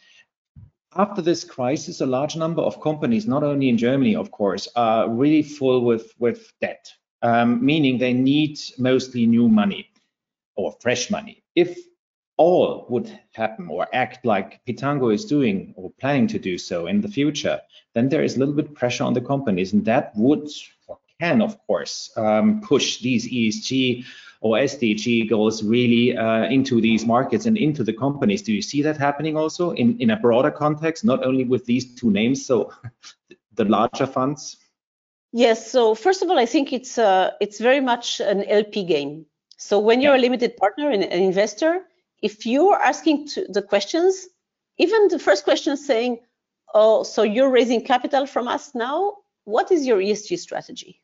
[0.97, 5.09] After this crisis, a large number of companies, not only in Germany, of course, are
[5.09, 9.91] really full with, with debt, um, meaning they need mostly new money
[10.57, 11.43] or fresh money.
[11.55, 11.79] If
[12.37, 17.01] all would happen or act like Pitango is doing or planning to do so in
[17.01, 17.61] the future,
[17.95, 20.49] then there is a little bit pressure on the companies, and that would
[20.87, 24.05] or can, of course, um, push these ESG
[24.45, 28.43] or SDG goals really uh, into these markets and into the companies.
[28.43, 31.95] Do you see that happening also in, in a broader context, not only with these
[31.95, 32.71] two names, so
[33.55, 34.59] the larger funds?
[35.33, 35.73] Yes.
[35.73, 39.25] So first of all, I think it's uh, it's very much an LP game.
[39.57, 40.21] So when you're yeah.
[40.21, 41.81] a limited partner and an investor,
[42.21, 44.29] if you're asking the questions,
[44.77, 46.19] even the first question saying,
[46.75, 51.01] oh, so you're raising capital from us now, what is your ESG strategy?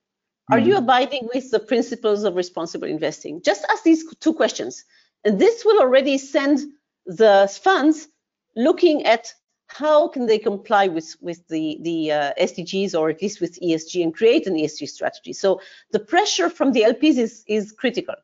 [0.50, 3.40] Are you abiding with the principles of responsible investing?
[3.42, 4.84] Just ask these two questions.
[5.24, 6.60] And this will already send
[7.06, 8.08] the funds
[8.56, 9.32] looking at
[9.68, 14.02] how can they comply with with the the uh, SDGs or at least with ESG
[14.02, 15.32] and create an ESG strategy.
[15.32, 15.60] So
[15.92, 18.16] the pressure from the LPs is is critical.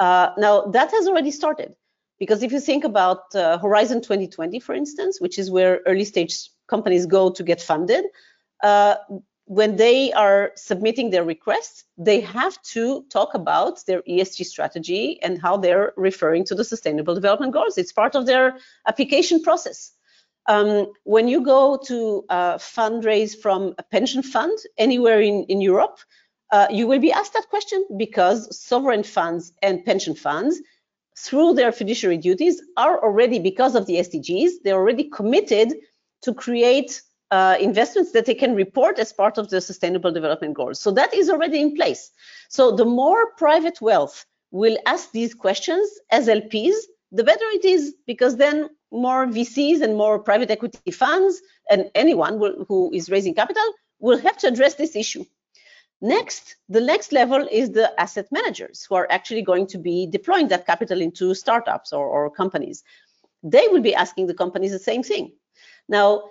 [0.00, 1.76] Uh, now that has already started
[2.18, 6.50] because if you think about uh, Horizon 2020, for instance, which is where early stage
[6.66, 8.04] companies go to get funded,
[8.62, 8.96] uh,
[9.46, 15.40] when they are submitting their requests, they have to talk about their ESG strategy and
[15.40, 17.76] how they're referring to the Sustainable Development Goals.
[17.76, 19.92] It's part of their application process.
[20.46, 25.98] Um, when you go to uh, fundraise from a pension fund anywhere in, in Europe,
[26.50, 30.60] uh, you will be asked that question because sovereign funds and pension funds,
[31.18, 35.74] through their fiduciary duties, are already, because of the SDGs, they're already committed
[36.22, 40.80] to create uh, investments that they can report as part of the Sustainable Development Goals.
[40.80, 42.10] So that is already in place.
[42.48, 46.74] So the more private wealth will ask these questions as LPs,
[47.10, 52.38] the better it is because then more VCs and more private equity funds and anyone
[52.38, 53.64] will, who is raising capital
[53.98, 55.24] will have to address this issue.
[56.00, 60.48] Next, the next level is the asset managers who are actually going to be deploying
[60.48, 62.84] that capital into startups or, or companies.
[63.42, 65.32] They will be asking the companies the same thing.
[65.88, 66.30] Now,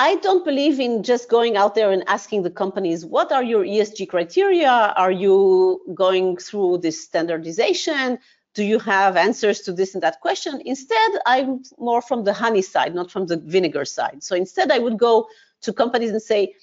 [0.00, 3.64] I don't believe in just going out there and asking the companies, what are your
[3.64, 4.94] ESG criteria?
[4.96, 8.18] Are you going through this standardization?
[8.54, 10.60] do you have answers to this and that question?
[10.64, 14.22] Instead, I'm more from the honey side, not from the vinegar side.
[14.22, 15.28] So instead, I would go
[15.62, 16.54] to companies and say,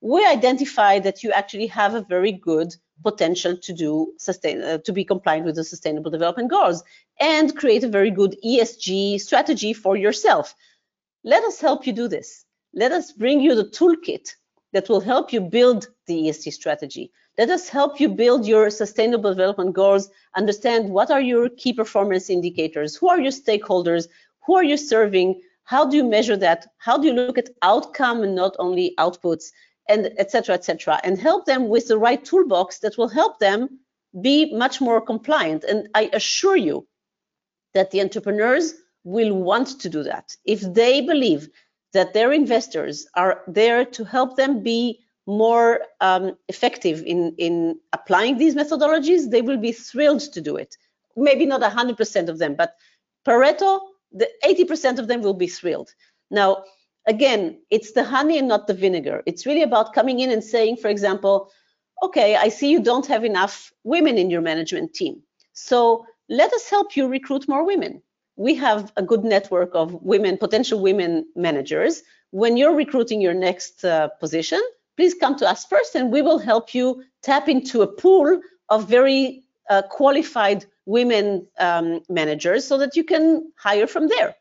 [0.00, 4.92] we identify that you actually have a very good potential to do sustain uh, to
[4.92, 6.82] be compliant with the sustainable development goals
[7.20, 10.54] and create a very good ESG strategy for yourself.
[11.24, 12.43] Let us help you do this.
[12.76, 14.34] Let us bring you the toolkit
[14.72, 17.12] that will help you build the ESG strategy.
[17.38, 22.28] Let us help you build your sustainable development goals, understand what are your key performance
[22.30, 24.08] indicators, who are your stakeholders,
[24.44, 28.22] who are you serving, how do you measure that, how do you look at outcome
[28.22, 29.52] and not only outputs,
[29.88, 30.54] and etc.
[30.54, 31.00] etc.
[31.04, 33.78] and help them with the right toolbox that will help them
[34.20, 35.62] be much more compliant.
[35.64, 36.86] And I assure you
[37.74, 40.34] that the entrepreneurs will want to do that.
[40.44, 41.48] If they believe
[41.94, 48.36] that their investors are there to help them be more um, effective in, in applying
[48.36, 50.76] these methodologies, they will be thrilled to do it.
[51.16, 52.74] Maybe not 100% of them, but
[53.26, 53.80] Pareto,
[54.12, 55.94] the 80% of them will be thrilled.
[56.30, 56.64] Now,
[57.06, 59.22] again, it's the honey and not the vinegar.
[59.24, 61.50] It's really about coming in and saying, for example,
[62.02, 65.22] okay, I see you don't have enough women in your management team.
[65.52, 68.02] So let us help you recruit more women.
[68.36, 72.02] We have a good network of women, potential women managers.
[72.30, 74.60] When you're recruiting your next uh, position,
[74.96, 78.88] please come to us first and we will help you tap into a pool of
[78.88, 84.34] very uh, qualified women um, managers so that you can hire from there.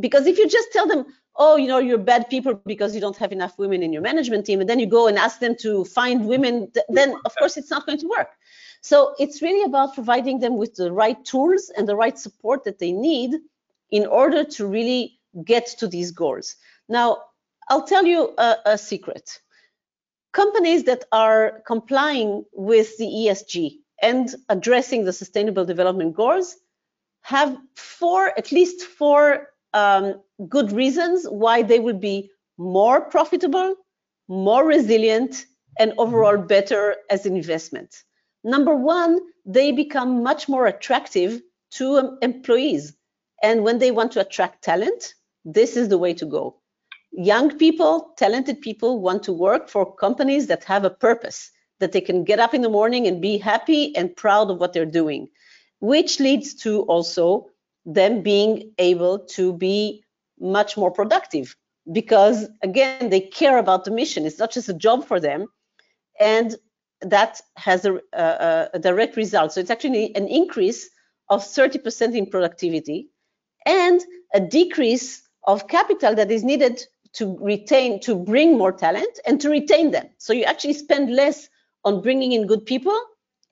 [0.00, 3.16] Because if you just tell them, oh, you know, you're bad people because you don't
[3.16, 5.84] have enough women in your management team, and then you go and ask them to
[5.84, 8.28] find women, then of course it's not going to work.
[8.82, 12.78] So it's really about providing them with the right tools and the right support that
[12.78, 13.34] they need
[13.90, 16.56] in order to really get to these goals.
[16.88, 17.18] Now,
[17.68, 19.40] I'll tell you a, a secret
[20.32, 26.56] companies that are complying with the ESG and addressing the sustainable development goals
[27.22, 33.74] have four, at least four um, good reasons why they will be more profitable,
[34.28, 35.46] more resilient,
[35.78, 38.02] and overall better as an investment.
[38.48, 42.94] Number one, they become much more attractive to um, employees.
[43.42, 45.12] And when they want to attract talent,
[45.44, 46.56] this is the way to go.
[47.12, 52.00] Young people, talented people want to work for companies that have a purpose, that they
[52.00, 55.28] can get up in the morning and be happy and proud of what they're doing,
[55.80, 57.50] which leads to also
[57.84, 60.02] them being able to be
[60.40, 61.54] much more productive
[61.92, 64.24] because again they care about the mission.
[64.24, 65.48] It's not just a job for them.
[66.18, 66.56] And
[67.00, 70.90] that has a, a, a direct result so it's actually an increase
[71.30, 73.10] of 30% in productivity
[73.66, 74.00] and
[74.34, 76.82] a decrease of capital that is needed
[77.14, 80.08] to retain, to bring more talent and to retain them.
[80.18, 81.48] So you actually spend less
[81.84, 82.98] on bringing in good people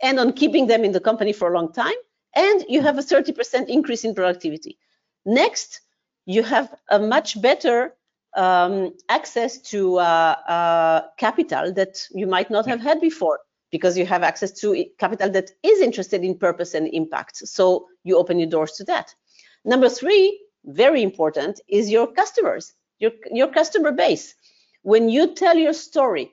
[0.02, 1.94] and on keeping them in the company for a long time.
[2.34, 4.78] And you have a 30% increase in productivity.
[5.24, 5.80] Next,
[6.26, 7.94] you have a much better
[8.36, 14.06] um, access to uh, uh, capital that you might not have had before because you
[14.06, 17.36] have access to capital that is interested in purpose and impact.
[17.36, 19.14] So you open your doors to that.
[19.64, 24.34] Number three, very important, is your customers your, your customer base.
[24.82, 26.32] When you tell your story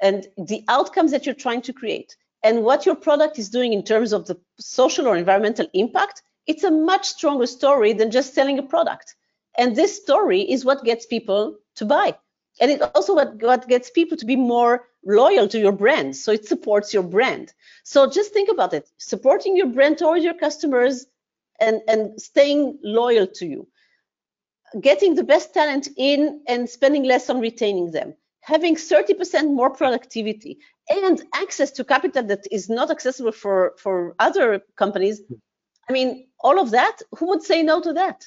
[0.00, 3.84] and the outcomes that you're trying to create and what your product is doing in
[3.84, 8.58] terms of the social or environmental impact, it's a much stronger story than just selling
[8.58, 9.14] a product.
[9.58, 12.16] And this story is what gets people to buy.
[12.60, 16.16] And it also what, what gets people to be more loyal to your brand.
[16.16, 17.52] So it supports your brand.
[17.84, 21.06] So just think about it, supporting your brand towards your customers
[21.60, 23.68] and, and staying loyal to you.
[24.80, 28.14] Getting the best talent in and spending less on retaining them.
[28.40, 34.62] Having 30% more productivity and access to capital that is not accessible for, for other
[34.76, 35.20] companies.
[35.28, 35.34] Hmm.
[35.88, 38.24] I mean, all of that, who would say no to that?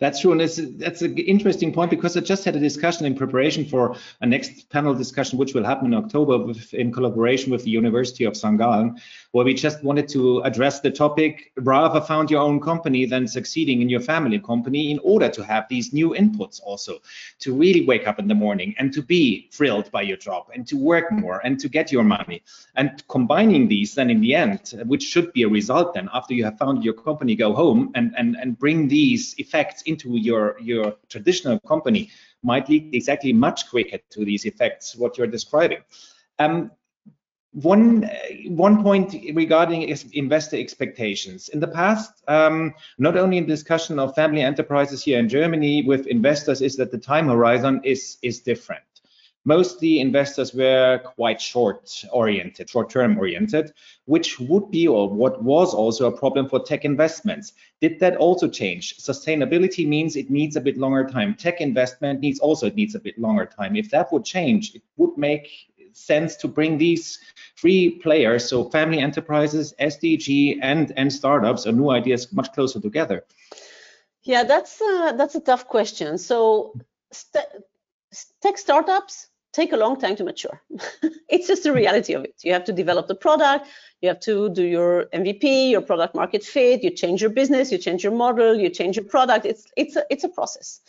[0.00, 3.64] That's true, and that's an interesting point because I just had a discussion in preparation
[3.64, 7.70] for a next panel discussion, which will happen in October with, in collaboration with the
[7.70, 8.60] University of St.
[9.30, 13.80] Where we just wanted to address the topic, rather found your own company than succeeding
[13.80, 16.98] in your family company in order to have these new inputs also,
[17.38, 20.66] to really wake up in the morning and to be thrilled by your job and
[20.66, 22.42] to work more and to get your money.
[22.74, 26.44] And combining these then in the end, which should be a result then after you
[26.44, 30.56] have founded your company, go home and, and, and bring these effects effects into your,
[30.60, 32.10] your traditional company
[32.42, 35.78] might lead exactly much quicker to these effects, what you're describing.
[36.38, 36.70] Um,
[37.52, 38.08] one
[38.46, 39.82] one point regarding
[40.12, 45.28] investor expectations in the past um, not only in discussion of family enterprises here in
[45.28, 48.84] germany with investors is that the time horizon is is different
[49.44, 53.72] mostly investors were quite short oriented, short term oriented,
[54.04, 57.52] which would be or what was also a problem for tech investments.
[57.80, 58.98] Did that also change?
[58.98, 61.34] Sustainability means it needs a bit longer time.
[61.34, 63.76] Tech investment needs also it needs a bit longer time.
[63.76, 65.48] If that would change, it would make
[65.92, 67.18] sense to bring these
[67.56, 73.24] three players, so family enterprises, SDG, and and startups or new ideas much closer together.
[74.22, 76.18] Yeah, that's uh, that's a tough question.
[76.18, 76.74] So
[77.12, 77.46] st
[78.42, 80.62] tech startups take a long time to mature.
[81.28, 82.34] it's just the reality of it.
[82.42, 83.66] You have to develop the product,
[84.00, 87.78] you have to do your MVP, your product market fit, you change your business, you
[87.78, 89.46] change your model, you change your product.
[89.46, 90.80] It's it's a, it's a process.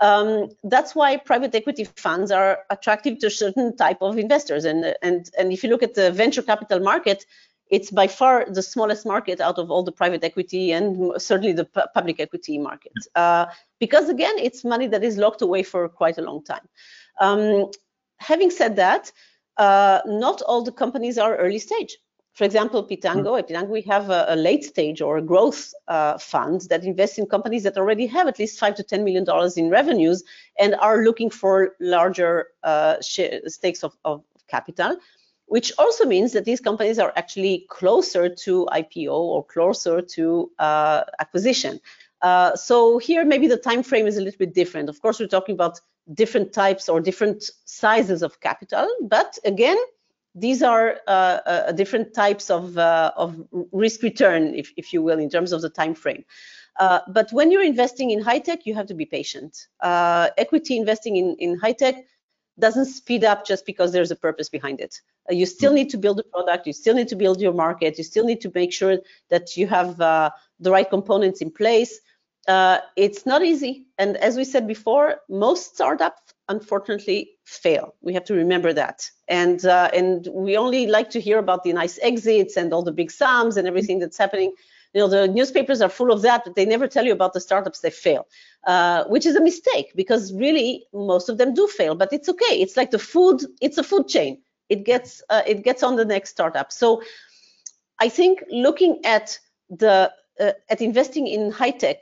[0.00, 4.64] Um, that's why private equity funds are attractive to certain type of investors.
[4.64, 7.24] And and and if you look at the venture capital market,
[7.70, 11.64] it's by far the smallest market out of all the private equity and certainly the
[11.94, 12.92] public equity market.
[13.14, 13.46] Uh,
[13.80, 16.68] because again, it's money that is locked away for quite a long time.
[17.20, 17.70] Um,
[18.18, 19.12] having said that,
[19.56, 21.96] uh, not all the companies are early stage.
[22.36, 23.38] For example, Pitango, mm.
[23.38, 27.16] at Pitango, we have a, a, late stage or a growth uh, fund that invests
[27.16, 30.22] in companies that already have at least five to ten million dollars in revenues
[30.58, 34.96] and are looking for larger uh, stakes of, of, capital,
[35.46, 41.02] which also means that these companies are actually closer to IPO or closer to uh,
[41.18, 41.80] acquisition.
[42.22, 44.88] Uh, so here, maybe the time frame is a little bit different.
[44.88, 45.80] Of course, we're talking about
[46.12, 48.88] different types or different sizes of capital.
[49.02, 49.76] But again,
[50.34, 53.42] these are uh, uh, different types of, uh, of
[53.72, 56.24] risk return, if, if you will, in terms of the time frame.
[56.78, 59.66] Uh, but when you're investing in high tech, you have to be patient.
[59.80, 61.94] Uh, equity investing in, in high tech
[62.58, 65.00] doesn't speed up just because there's a purpose behind it.
[65.30, 67.96] Uh, you still need to build a product, you still need to build your market,
[67.96, 68.98] you still need to make sure
[69.30, 72.00] that you have the right components in place
[72.48, 73.86] uh, it's not easy.
[73.98, 77.94] And as we said before, most startups unfortunately fail.
[78.02, 79.10] We have to remember that.
[79.28, 82.92] And uh, and we only like to hear about the nice exits and all the
[82.92, 84.52] big sums and everything that's happening.
[84.94, 87.40] You know, the newspapers are full of that, but they never tell you about the
[87.40, 88.26] startups that fail,
[88.66, 91.94] uh, which is a mistake because really most of them do fail.
[91.96, 92.60] But it's okay.
[92.60, 93.42] It's like the food.
[93.60, 94.38] It's a food chain.
[94.68, 96.70] It gets uh, it gets on the next startup.
[96.72, 97.02] So
[97.98, 99.38] I think looking at
[99.68, 101.98] the uh, at investing in high tech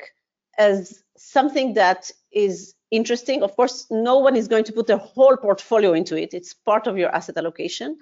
[0.59, 3.43] as something that is interesting.
[3.43, 6.35] Of course, no one is going to put their whole portfolio into it.
[6.35, 7.99] It's part of your asset allocation.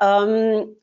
[0.00, 0.76] Um,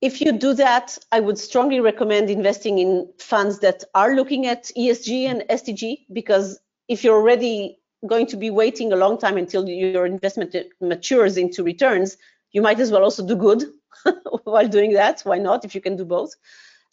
[0.00, 4.70] if you do that, I would strongly recommend investing in funds that are looking at
[4.76, 9.68] ESG and SDG because if you're already going to be waiting a long time until
[9.68, 12.16] your investment matures into returns,
[12.52, 13.64] you might as well also do good
[14.44, 15.20] while doing that.
[15.24, 16.34] Why not if you can do both?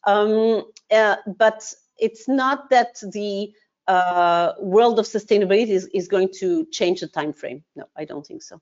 [0.05, 3.51] Um, uh, but it's not that the
[3.87, 7.63] uh, world of sustainability is, is going to change the time frame.
[7.75, 8.61] No, I don't think so.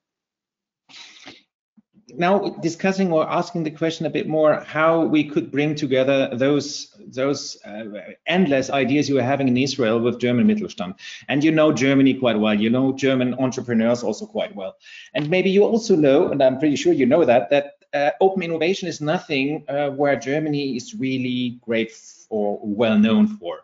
[2.10, 6.96] Now discussing or asking the question a bit more how we could bring together those
[7.08, 7.86] those uh,
[8.28, 11.00] endless ideas you are having in Israel with German Mittelstand.
[11.28, 12.54] And you know Germany quite well.
[12.54, 14.76] You know German entrepreneurs also quite well.
[15.16, 18.44] And maybe you also know, and I'm pretty sure you know that, that uh, open
[18.44, 21.92] innovation is nothing uh, where Germany is really great
[22.30, 23.62] or well known for.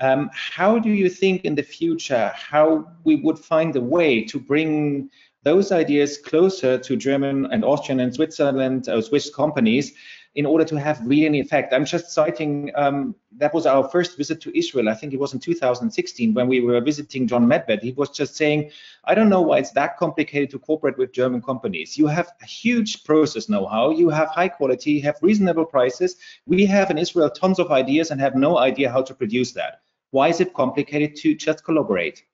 [0.00, 4.38] Um, how do you think in the future how we would find a way to
[4.38, 5.10] bring
[5.42, 9.92] those ideas closer to German and Austrian and Switzerland, uh, Swiss companies
[10.34, 11.72] in order to have really an effect.
[11.72, 14.88] I'm just citing um, that was our first visit to Israel.
[14.88, 17.82] I think it was in 2016 when we were visiting John Medved.
[17.82, 18.70] He was just saying,
[19.04, 21.96] I don't know why it's that complicated to cooperate with German companies.
[21.96, 26.16] You have a huge process know-how, you have high quality, you have reasonable prices.
[26.46, 29.82] We have in Israel tons of ideas and have no idea how to produce that.
[30.10, 32.24] Why is it complicated to just collaborate?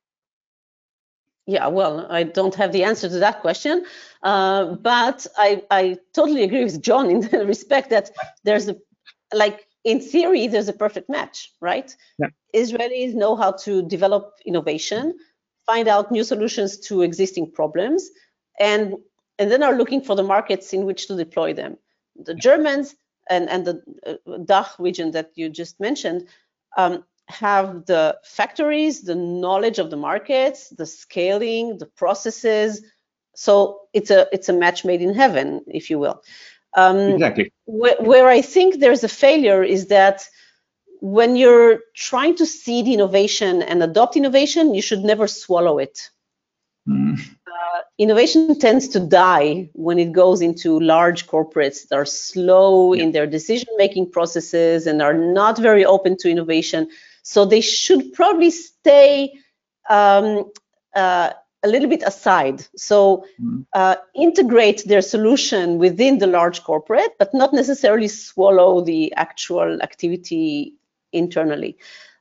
[1.47, 3.85] Yeah, well, I don't have the answer to that question,
[4.23, 8.11] uh, but I, I totally agree with John in the respect that
[8.45, 8.77] there's a,
[9.35, 11.95] like, in theory, there's a perfect match, right?
[12.19, 12.29] Yeah.
[12.55, 15.15] Israelis know how to develop innovation,
[15.67, 18.11] find out new solutions to existing problems,
[18.59, 18.97] and
[19.39, 21.79] and then are looking for the markets in which to deploy them.
[22.17, 22.95] The Germans
[23.31, 26.29] and and the uh, DACH region that you just mentioned
[26.77, 32.83] um, have the factories, the knowledge of the markets, the scaling, the processes.
[33.35, 36.23] So it's a it's a match made in heaven, if you will.
[36.77, 37.53] Um, exactly.
[37.67, 40.27] Wh where I think there's a failure is that
[41.01, 46.11] when you're trying to seed innovation and adopt innovation, you should never swallow it.
[46.89, 47.19] Mm.
[47.19, 53.03] Uh, innovation tends to die when it goes into large corporates that are slow yeah.
[53.03, 56.89] in their decision-making processes and are not very open to innovation.
[57.23, 59.33] So they should probably stay
[59.89, 60.51] um,
[60.95, 61.31] uh,
[61.63, 62.67] a little bit aside.
[62.77, 63.63] So mm-hmm.
[63.75, 70.75] uh, integrate their solution within the large corporate, but not necessarily swallow the actual activity
[71.13, 71.77] internally.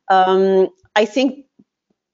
[0.09, 1.45] Um, I think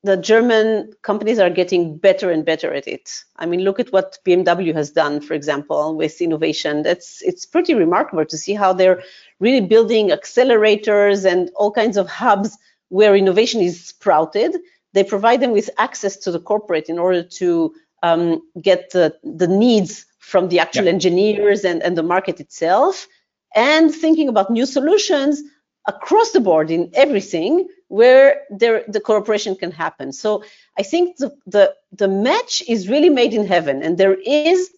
[0.04, 3.24] the German companies are getting better and better at it.
[3.38, 6.84] I mean, look at what BMW has done, for example, with innovation.
[6.84, 9.02] That's it's pretty remarkable to see how they're
[9.40, 12.56] really building accelerators and all kinds of hubs
[12.90, 14.56] where innovation is sprouted.
[14.94, 17.74] They provide them with access to the corporate in order to
[18.04, 20.92] um, get the, the needs from the actual yeah.
[20.92, 23.08] engineers and, and the market itself,
[23.56, 25.42] and thinking about new solutions
[25.88, 30.12] across the board in everything where there, the cooperation can happen.
[30.12, 30.44] So
[30.78, 34.70] I think the, the, the match is really made in heaven, and there is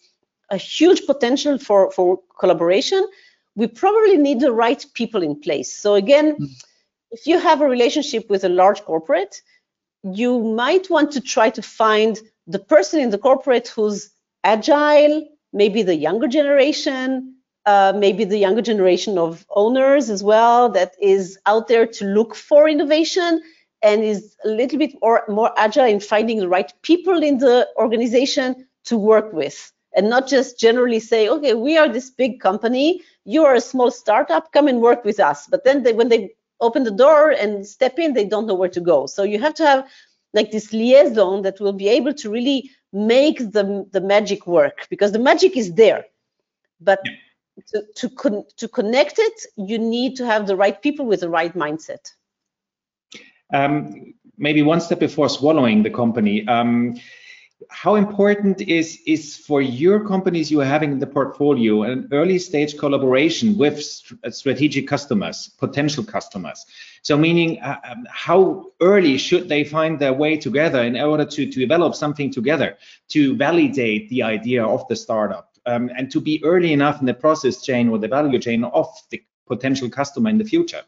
[0.49, 3.08] a huge potential for, for collaboration.
[3.55, 5.74] We probably need the right people in place.
[5.74, 6.64] So again, mm
[7.12, 9.41] if you have a relationship with a large corporate,
[10.03, 14.10] you might want to try to find the person in the corporate who's
[14.43, 17.36] agile, maybe the younger generation,
[17.66, 22.36] uh, maybe the younger generation of owners as well, that is out there to look
[22.36, 23.41] for innovation
[23.82, 27.68] and is a little bit more, more agile in finding the right people in the
[27.78, 33.01] organization to work with and not just generally say, okay, we are this big company,
[33.26, 35.47] you are a small startup, come and work with us.
[35.47, 38.70] But then they, when they open the door and step in, they don't know where
[38.70, 39.05] to go.
[39.05, 39.88] So you have to have
[40.34, 45.12] like this liaison that will be able to really make the, the magic work because
[45.12, 46.05] the magic is there.
[46.80, 47.12] But yeah.
[47.74, 51.30] to, to, con to connect it, you need to have the right people with the
[51.30, 52.12] right mindset.
[53.53, 56.47] Um, maybe one step before swallowing the company.
[56.47, 56.95] Um,
[57.70, 62.38] how important is is for your companies you are having in the portfolio an early
[62.38, 66.66] stage collaboration with st uh, strategic customers, potential customers?
[67.01, 71.51] So meaning uh, um, how early should they find their way together in order to,
[71.51, 72.78] to develop something together,
[73.10, 77.14] to validate the idea of the startup um, and to be early enough in the
[77.14, 80.84] process chain or the value chain of the potential customer in the future?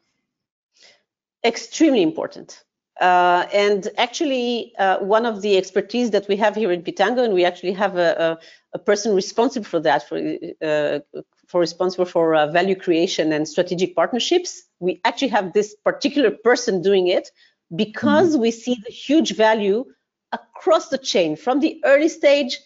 [1.44, 2.64] Extremely important.
[3.00, 7.34] Uh, and actually, uh, one of the expertise that we have here in Pitango, and
[7.34, 8.38] we actually have a,
[8.74, 10.18] a, a person responsible for that, for,
[10.62, 11.00] uh,
[11.48, 14.64] for responsible for uh, value creation and strategic partnerships.
[14.80, 17.30] We actually have this particular person doing it
[17.74, 18.42] because mm-hmm.
[18.42, 19.86] we see the huge value
[20.34, 22.60] across the chain, from the early stage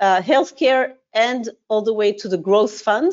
[0.00, 3.12] uh, healthcare and all the way to the growth fund.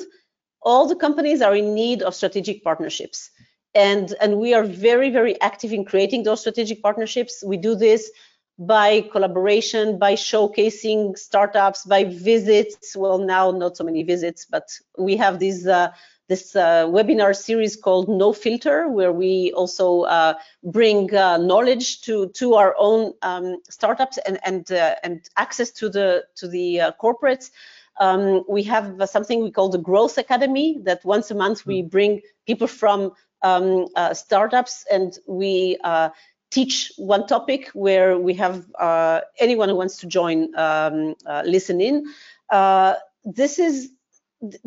[0.61, 3.31] All the companies are in need of strategic partnerships
[3.77, 7.43] and and we are very very active in creating those strategic partnerships.
[7.45, 8.11] We do this
[8.59, 12.95] by collaboration by showcasing startups by visits.
[12.95, 14.67] Well now not so many visits but
[14.97, 15.91] we have these uh,
[16.27, 22.29] this uh, webinar series called no filter where we also uh, bring uh, knowledge to
[22.29, 26.91] to our own um, startups and and uh, and access to the to the uh,
[27.01, 27.51] corporates
[27.99, 31.87] um, we have something we call the growth academy that once a month we hmm.
[31.87, 36.09] bring people from um, uh, startups and we uh,
[36.51, 41.81] teach one topic where we have uh, anyone who wants to join um, uh, listen
[41.81, 42.05] in.
[42.49, 42.95] Uh,
[43.25, 43.89] this is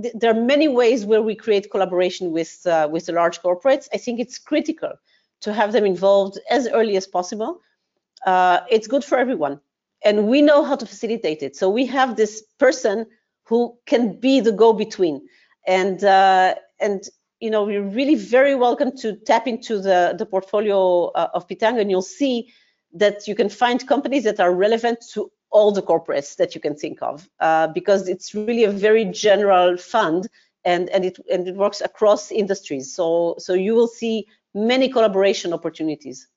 [0.02, 3.88] th there are many ways where we create collaboration with uh, with the large corporates.
[3.94, 4.92] I think it's critical
[5.40, 7.52] to have them involved as early as possible.
[8.74, 9.60] it's good for everyone,
[10.04, 11.56] and we know how to facilitate it.
[11.56, 13.06] So we have this person
[13.50, 15.20] who can be the go-between.
[15.66, 17.00] and uh, and
[17.40, 20.78] you know you're really very welcome to tap into the the portfolio
[21.08, 22.52] uh, of Pitango, and you'll see
[23.02, 26.74] that you can find companies that are relevant to all the corporates that you can
[26.76, 30.28] think of, uh, because it's really a very general fund,
[30.64, 32.94] and and it and it works across industries.
[32.94, 36.28] So so you will see many collaboration opportunities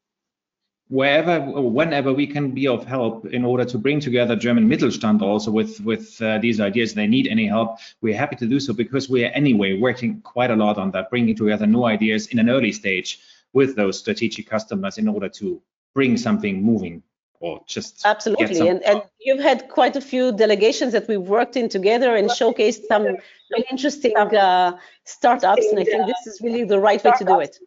[0.93, 1.39] wherever
[1.79, 5.81] whenever we can be of help in order to bring together German Mittelstand also with
[5.81, 9.31] with uh, these ideas they need any help we're happy to do so because we're
[9.33, 13.19] anyway working quite a lot on that bringing together new ideas in an early stage
[13.53, 15.59] with those strategic customers in order to
[15.95, 17.01] bring something moving
[17.39, 21.67] or just absolutely and, and you've had quite a few delegations that we've worked in
[21.69, 26.79] together and showcased some really interesting uh, startups and i think this is really the
[26.79, 27.57] right way to do it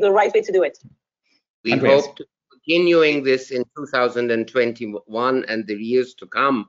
[0.00, 0.76] the right way to do it
[1.64, 2.06] we Andreas.
[2.06, 2.26] hope to
[2.64, 6.68] continuing this in 2021 and the years to come.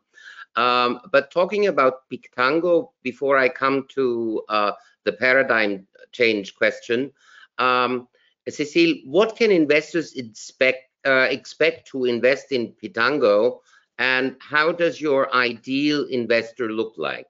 [0.55, 4.71] Um, but talking about Pitango, before I come to uh,
[5.03, 7.11] the paradigm change question,
[7.57, 8.07] um,
[8.47, 13.59] Cecile, what can investors expect, uh, expect to invest in Pitango,
[13.97, 17.27] and how does your ideal investor look like?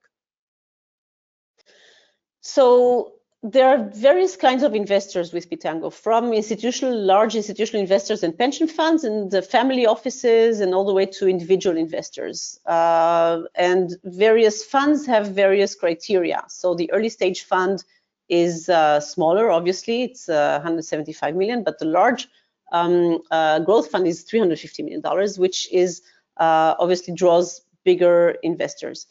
[2.41, 8.37] So there are various kinds of investors with Pitango, from institutional, large institutional investors and
[8.37, 12.57] pension funds, and the family offices, and all the way to individual investors.
[12.65, 16.45] Uh, and various funds have various criteria.
[16.47, 17.83] So the early stage fund
[18.29, 22.29] is uh, smaller, obviously, it's uh, 175 million, but the large
[22.71, 26.01] um, uh, growth fund is 350 million dollars, which is
[26.37, 29.05] uh, obviously draws bigger investors.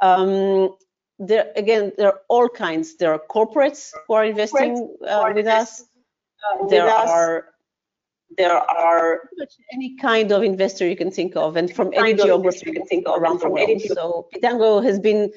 [0.00, 0.76] Um,
[1.18, 2.96] there again, there are all kinds.
[2.96, 5.82] There are corporates who are investing uh, with us.
[5.82, 7.46] Uh, there are
[8.36, 9.30] there are
[9.72, 13.08] any kind of investor you can think of, and from any geography you can think
[13.08, 13.80] of around the world.
[13.80, 15.32] So Pitango has been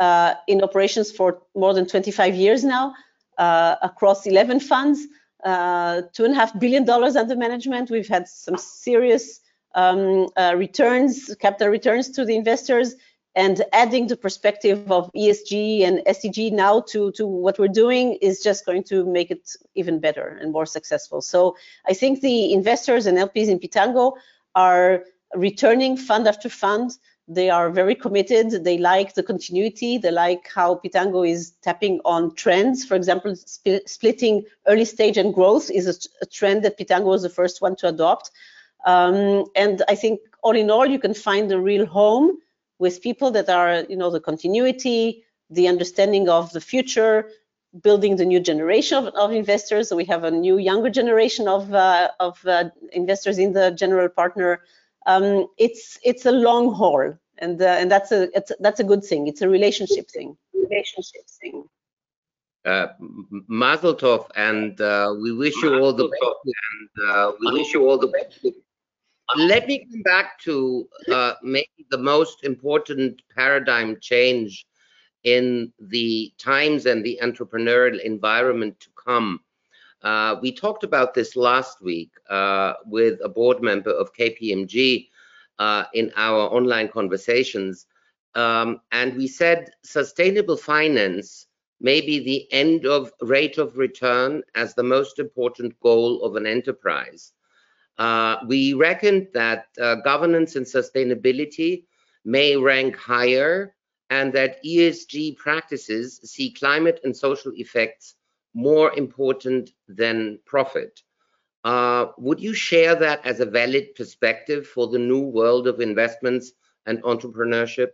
[0.00, 2.94] uh, in operations for more than 25 years now,
[3.38, 5.06] uh, across 11 funds,
[5.44, 7.90] uh, two and a half billion dollars under management.
[7.90, 9.40] We've had some serious
[9.74, 12.96] um, uh, returns, capital returns to the investors
[13.34, 18.42] and adding the perspective of ESG and SDG now to, to what we're doing is
[18.42, 21.22] just going to make it even better and more successful.
[21.22, 21.56] So
[21.86, 24.14] I think the investors and LPs in Pitango
[24.54, 25.04] are
[25.34, 26.92] returning fund after fund.
[27.26, 28.64] They are very committed.
[28.64, 29.96] They like the continuity.
[29.96, 32.84] They like how Pitango is tapping on trends.
[32.84, 37.22] For example, sp splitting early stage and growth is a, a, trend that Pitango was
[37.22, 38.30] the first one to adopt.
[38.84, 42.41] Um, and I think all in all, you can find a real home
[42.82, 45.24] with people that are, you know, the continuity,
[45.58, 47.16] the understanding of the future,
[47.86, 49.88] building the new generation of, of investors.
[49.88, 52.70] So we have a new younger generation of uh, of uh,
[53.02, 54.50] investors in the general partner.
[55.06, 57.04] Um, it's it's a long haul,
[57.44, 58.20] and uh, and that's a
[58.64, 59.28] that's a good thing.
[59.30, 60.36] It's a relationship thing.
[60.68, 61.56] Relationship thing.
[62.64, 62.88] Uh,
[63.60, 66.40] Mazel tov, and uh, we wish you all the best.
[66.60, 68.36] And uh, we wish you all the best
[69.36, 74.66] let me come back to uh, maybe the most important paradigm change
[75.24, 79.40] in the times and the entrepreneurial environment to come.
[80.02, 85.08] Uh, we talked about this last week uh, with a board member of KPMG
[85.58, 87.86] uh, in our online conversations.
[88.34, 91.46] Um, and we said sustainable finance
[91.80, 96.46] may be the end of rate of return as the most important goal of an
[96.46, 97.32] enterprise.
[97.98, 101.84] Uh, we reckon that uh, governance and sustainability
[102.24, 103.74] may rank higher
[104.10, 108.14] and that ESG practices see climate and social effects
[108.54, 111.00] more important than profit.
[111.64, 116.52] Uh, would you share that as a valid perspective for the new world of investments
[116.86, 117.90] and entrepreneurship?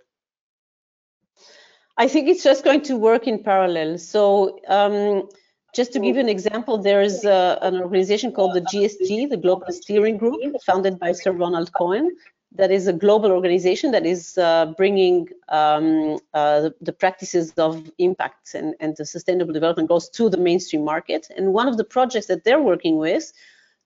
[1.96, 3.99] I think it's just going to work in parallel.
[3.99, 5.28] So um,
[5.75, 9.37] just to give you an example, there is a, an organization called the GSG, the
[9.37, 12.16] Global Steering Group, founded by Sir Ronald Cohen.
[12.53, 17.91] That is a global organization that is uh, bringing um, uh, the, the, practices of
[17.99, 21.29] impact and, and the sustainable development goals to the mainstream market.
[21.37, 23.31] And one of the projects that they're working with,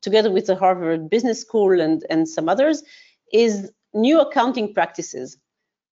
[0.00, 2.84] together with the Harvard Business School and, and some others,
[3.32, 5.38] is new accounting practices.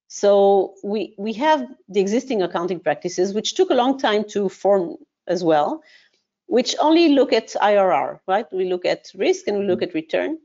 [0.07, 4.95] So we, we have the existing accounting practices, which took a long time to form
[5.27, 5.81] as well,
[6.47, 8.45] which only look at IRR, right?
[8.51, 10.37] We look at risk and we look at return.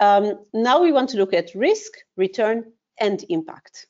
[0.00, 3.86] Um, now we want to look at risk, return, and impact.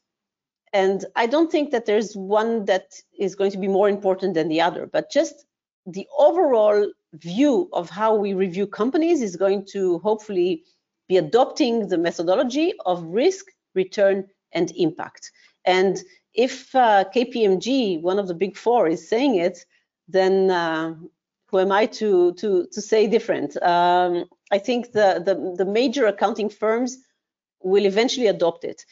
[0.72, 4.48] And I don't think that there's one that is going to be more important than
[4.48, 5.44] the other, but just
[5.86, 10.64] the overall view of how we review companies is going to hopefully
[11.08, 15.30] be adopting the methodology of risk, return, and impact.
[15.64, 15.98] And
[16.34, 19.64] if uh, KPMG, one of the big four, is saying it,
[20.08, 20.94] then uh,
[21.46, 23.62] who am I to to to say different?
[23.62, 26.98] Um, I think the, the the major accounting firms
[27.62, 28.84] will eventually adopt it.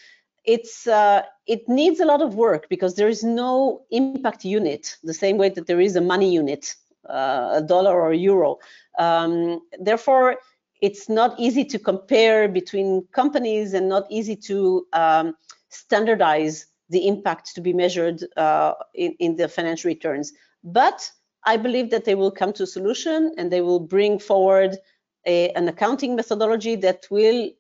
[0.45, 5.15] It's uh, it needs a lot of work because there is no impact unit the
[5.15, 6.75] same way that there is a money unit,
[7.09, 8.59] uh, a dollar or a euro.
[8.99, 10.37] Um, therefore,
[10.81, 15.37] it's not easy to compare between companies and not easy to um,
[15.69, 20.33] standardize the impact to be measured uh, in, in the financial returns.
[20.63, 21.11] But
[21.45, 24.77] I believe that they will come to a solution and they will bring forward
[25.27, 27.51] a, an accounting methodology that will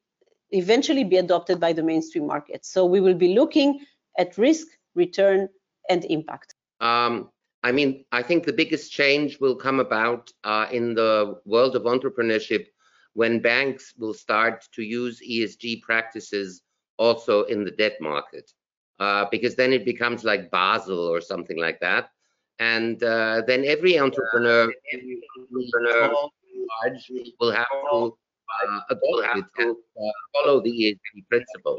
[0.50, 2.64] eventually be adopted by the mainstream market.
[2.64, 3.80] So we will be looking
[4.18, 5.48] at risk, return,
[5.88, 6.54] and impact.
[6.80, 7.30] Um,
[7.62, 11.82] I mean, I think the biggest change will come about uh, in the world of
[11.82, 12.66] entrepreneurship
[13.14, 16.62] when banks will start to use ESG practices
[16.96, 18.50] also in the debt market,
[18.98, 22.10] uh, because then it becomes like Basel or something like that.
[22.60, 26.12] And uh, then every entrepreneur, every entrepreneur
[27.40, 28.16] will have to
[28.68, 31.76] uh, adopt it and uh, follow the ESG principle.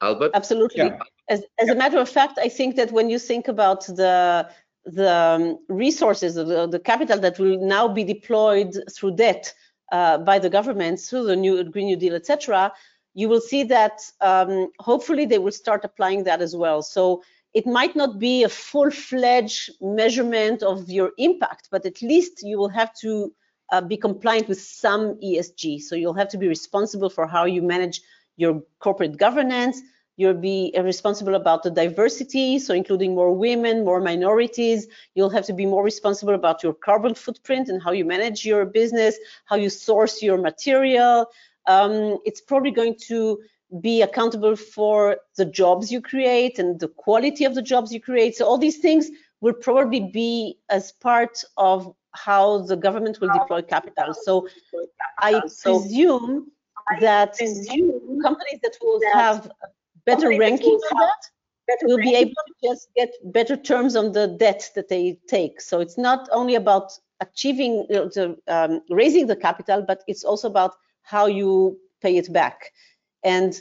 [0.00, 0.32] Albert?
[0.34, 0.84] Absolutely.
[0.84, 0.98] Yeah.
[1.28, 4.48] As, as a matter of fact, I think that when you think about the
[4.84, 9.54] the um, resources, the, the capital that will now be deployed through debt
[9.92, 12.72] uh, by the government through the new Green New Deal, etc.,
[13.14, 16.82] you will see that um, hopefully they will start applying that as well.
[16.82, 17.22] So
[17.54, 22.68] it might not be a full-fledged measurement of your impact, but at least you will
[22.68, 23.32] have to
[23.70, 25.80] uh, be compliant with some ESG.
[25.80, 28.00] So you'll have to be responsible for how you manage
[28.36, 29.82] your corporate governance,
[30.16, 34.86] You'll be responsible about the diversity, so including more women, more minorities.
[35.14, 38.66] You'll have to be more responsible about your carbon footprint and how you manage your
[38.66, 41.26] business, how you source your material.
[41.66, 43.40] Um, it's probably going to
[43.80, 48.36] be accountable for the jobs you create and the quality of the jobs you create.
[48.36, 49.10] So all these things
[49.40, 54.14] will probably be as part of how the government will deploy capital.
[54.14, 54.46] So
[55.20, 56.50] I presume
[57.00, 59.50] that companies that will have
[60.04, 61.08] better ranking for
[61.68, 65.60] that will be able to just get better terms on the debt that they take.
[65.60, 70.74] So it's not only about achieving the um, raising the capital, but it's also about
[71.02, 72.72] how you pay it back.
[73.24, 73.58] And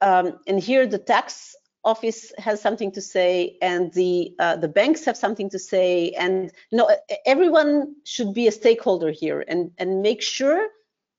[0.00, 5.04] um, and here the tax office has something to say, and the uh, the banks
[5.04, 6.90] have something to say, and know
[7.24, 10.68] everyone should be a stakeholder here and and make sure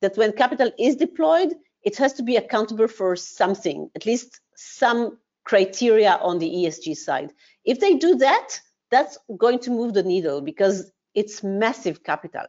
[0.01, 5.17] that when capital is deployed, it has to be accountable for something, at least some
[5.45, 7.31] criteria on the ESG side.
[7.63, 8.59] If they do that,
[8.91, 12.45] that's going to move the needle because it's massive capital.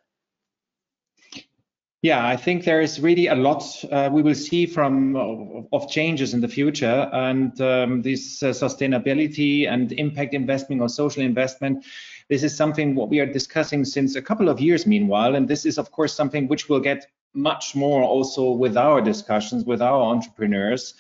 [2.03, 5.90] Yeah, I think there is really a lot uh, we will see from uh, of
[5.90, 11.84] changes in the future, and um, this uh, sustainability and impact investment or social investment.
[12.28, 15.66] This is something what we are discussing since a couple of years, meanwhile, and this
[15.66, 20.01] is of course something which will get much more also with our discussions with our
[20.01, 20.94] entrepreneurs.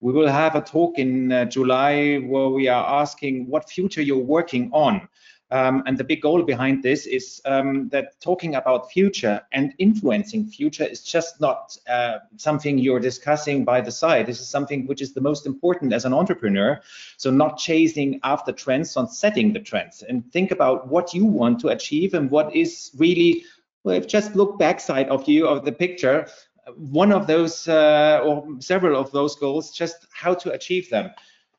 [0.00, 4.18] We will have a talk in uh, July where we are asking what future you're
[4.18, 5.08] working on.
[5.50, 10.46] Um, and the big goal behind this is um, that talking about future and influencing
[10.46, 14.26] future is just not uh, something you're discussing by the side.
[14.26, 16.80] This is something which is the most important as an entrepreneur.
[17.16, 21.60] So not chasing after trends, on setting the trends and think about what you want
[21.60, 23.44] to achieve and what is really
[23.84, 26.26] well, if just look backside of you of the picture,
[26.74, 31.10] one of those uh, or several of those goals, just how to achieve them.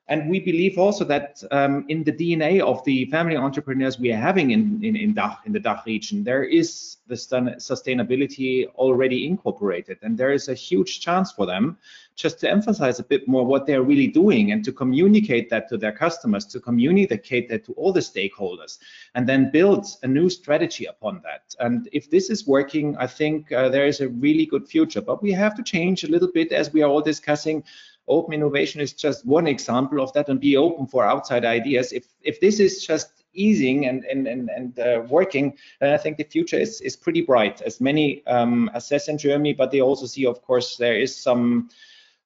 [0.10, 4.18] And we believe also that um, in the DNA of the family entrepreneurs we are
[4.18, 9.98] having in, in, in, DACH, in the DACH region, there is the sustainability already incorporated.
[10.02, 11.78] And there is a huge chance for them
[12.16, 15.78] just to emphasize a bit more what they're really doing and to communicate that to
[15.78, 18.80] their customers, to communicate that to all the stakeholders,
[19.16, 21.54] and then build a new strategy upon that.
[21.60, 25.02] And if this is working, I think uh, there is a really good future.
[25.02, 27.64] But we have to change a little bit as we are all discussing
[28.08, 31.92] open innovation is just one example of that and be open for outside ideas.
[31.92, 36.18] If if this is just easing and and and, and uh, working then i think
[36.18, 37.62] the future is is pretty bright.
[37.62, 41.70] As many um, assess in germany but they also see of course there is some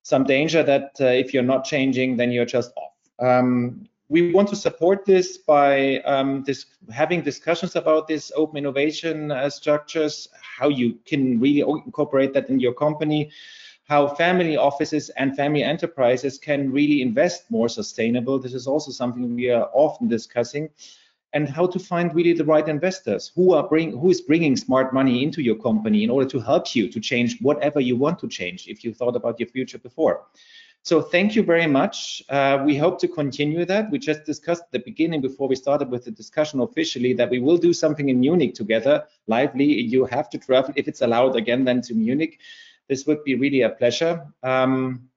[0.03, 2.93] some danger that uh, if you're not changing then you're just off.
[3.19, 9.31] Um, we want to support this by um, this, having discussions about this open innovation
[9.31, 13.31] uh, structures, how you can really incorporate that in your company,
[13.91, 18.39] how family offices and family enterprises can really invest more sustainable.
[18.39, 20.69] This is also something we are often discussing
[21.33, 24.93] and how to find really the right investors who are bring who is bringing smart
[24.93, 28.29] money into your company in order to help you to change whatever you want to
[28.29, 30.15] change if you thought about your future before
[30.89, 31.97] So thank you very much.
[32.37, 33.91] Uh, we hope to continue that.
[33.91, 37.39] We just discussed at the beginning before we started with the discussion officially that we
[37.45, 38.95] will do something in Munich together.
[39.27, 42.33] Lively, you have to travel if it's allowed again then to Munich.
[42.89, 44.25] This would be really a pleasure.
[44.43, 45.09] Um,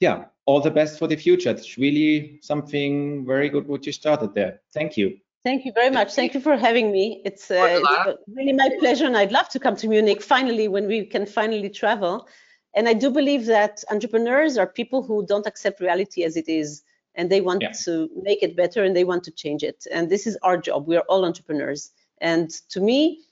[0.00, 1.50] yeah, all the best for the future.
[1.50, 4.60] It's really something very good what you started there.
[4.72, 5.18] Thank you.
[5.44, 6.14] Thank you very much.
[6.14, 7.20] Thank you for having me.
[7.24, 10.86] It's, uh, it's really my pleasure, and I'd love to come to Munich finally when
[10.86, 12.28] we can finally travel.
[12.74, 16.84] And I do believe that entrepreneurs are people who don't accept reality as it is,
[17.14, 17.72] and they want yeah.
[17.84, 19.86] to make it better and they want to change it.
[19.92, 20.86] And this is our job.
[20.86, 21.90] We are all entrepreneurs.
[22.20, 23.22] And to me,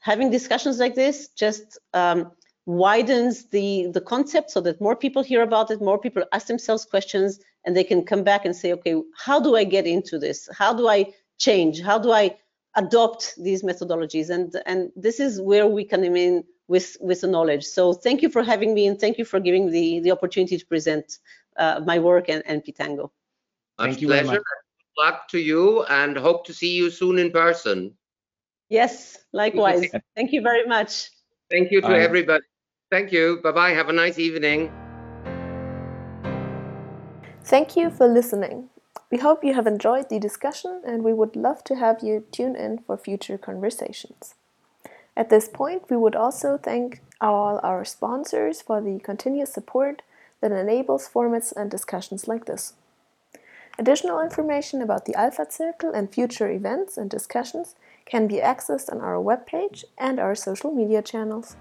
[0.00, 2.32] having discussions like this just um,
[2.66, 6.84] widens the the concept so that more people hear about it, more people ask themselves
[6.84, 10.48] questions, and they can come back and say, okay, how do I get into this?
[10.56, 11.80] How do I change?
[11.80, 12.36] How do I
[12.76, 14.30] adopt these methodologies?
[14.30, 17.64] And and this is where we come in with with the knowledge.
[17.64, 20.66] So thank you for having me and thank you for giving the the opportunity to
[20.66, 21.18] present
[21.56, 23.10] uh, my work and, and Pitango.
[23.78, 24.30] Thank you pleasure.
[24.32, 27.96] Good luck to you and hope to see you soon in person.
[28.68, 29.86] Yes, likewise.
[30.16, 31.10] Thank you very much.
[31.50, 32.00] Thank you to Bye.
[32.00, 32.44] everybody.
[32.92, 33.40] Thank you.
[33.42, 33.70] Bye bye.
[33.70, 34.70] Have a nice evening.
[37.42, 38.68] Thank you for listening.
[39.10, 42.54] We hope you have enjoyed the discussion and we would love to have you tune
[42.54, 44.34] in for future conversations.
[45.16, 50.02] At this point, we would also thank all our sponsors for the continuous support
[50.42, 52.74] that enables formats and discussions like this.
[53.78, 57.74] Additional information about the Alpha Circle and future events and discussions
[58.04, 61.56] can be accessed on our webpage and our social media channels.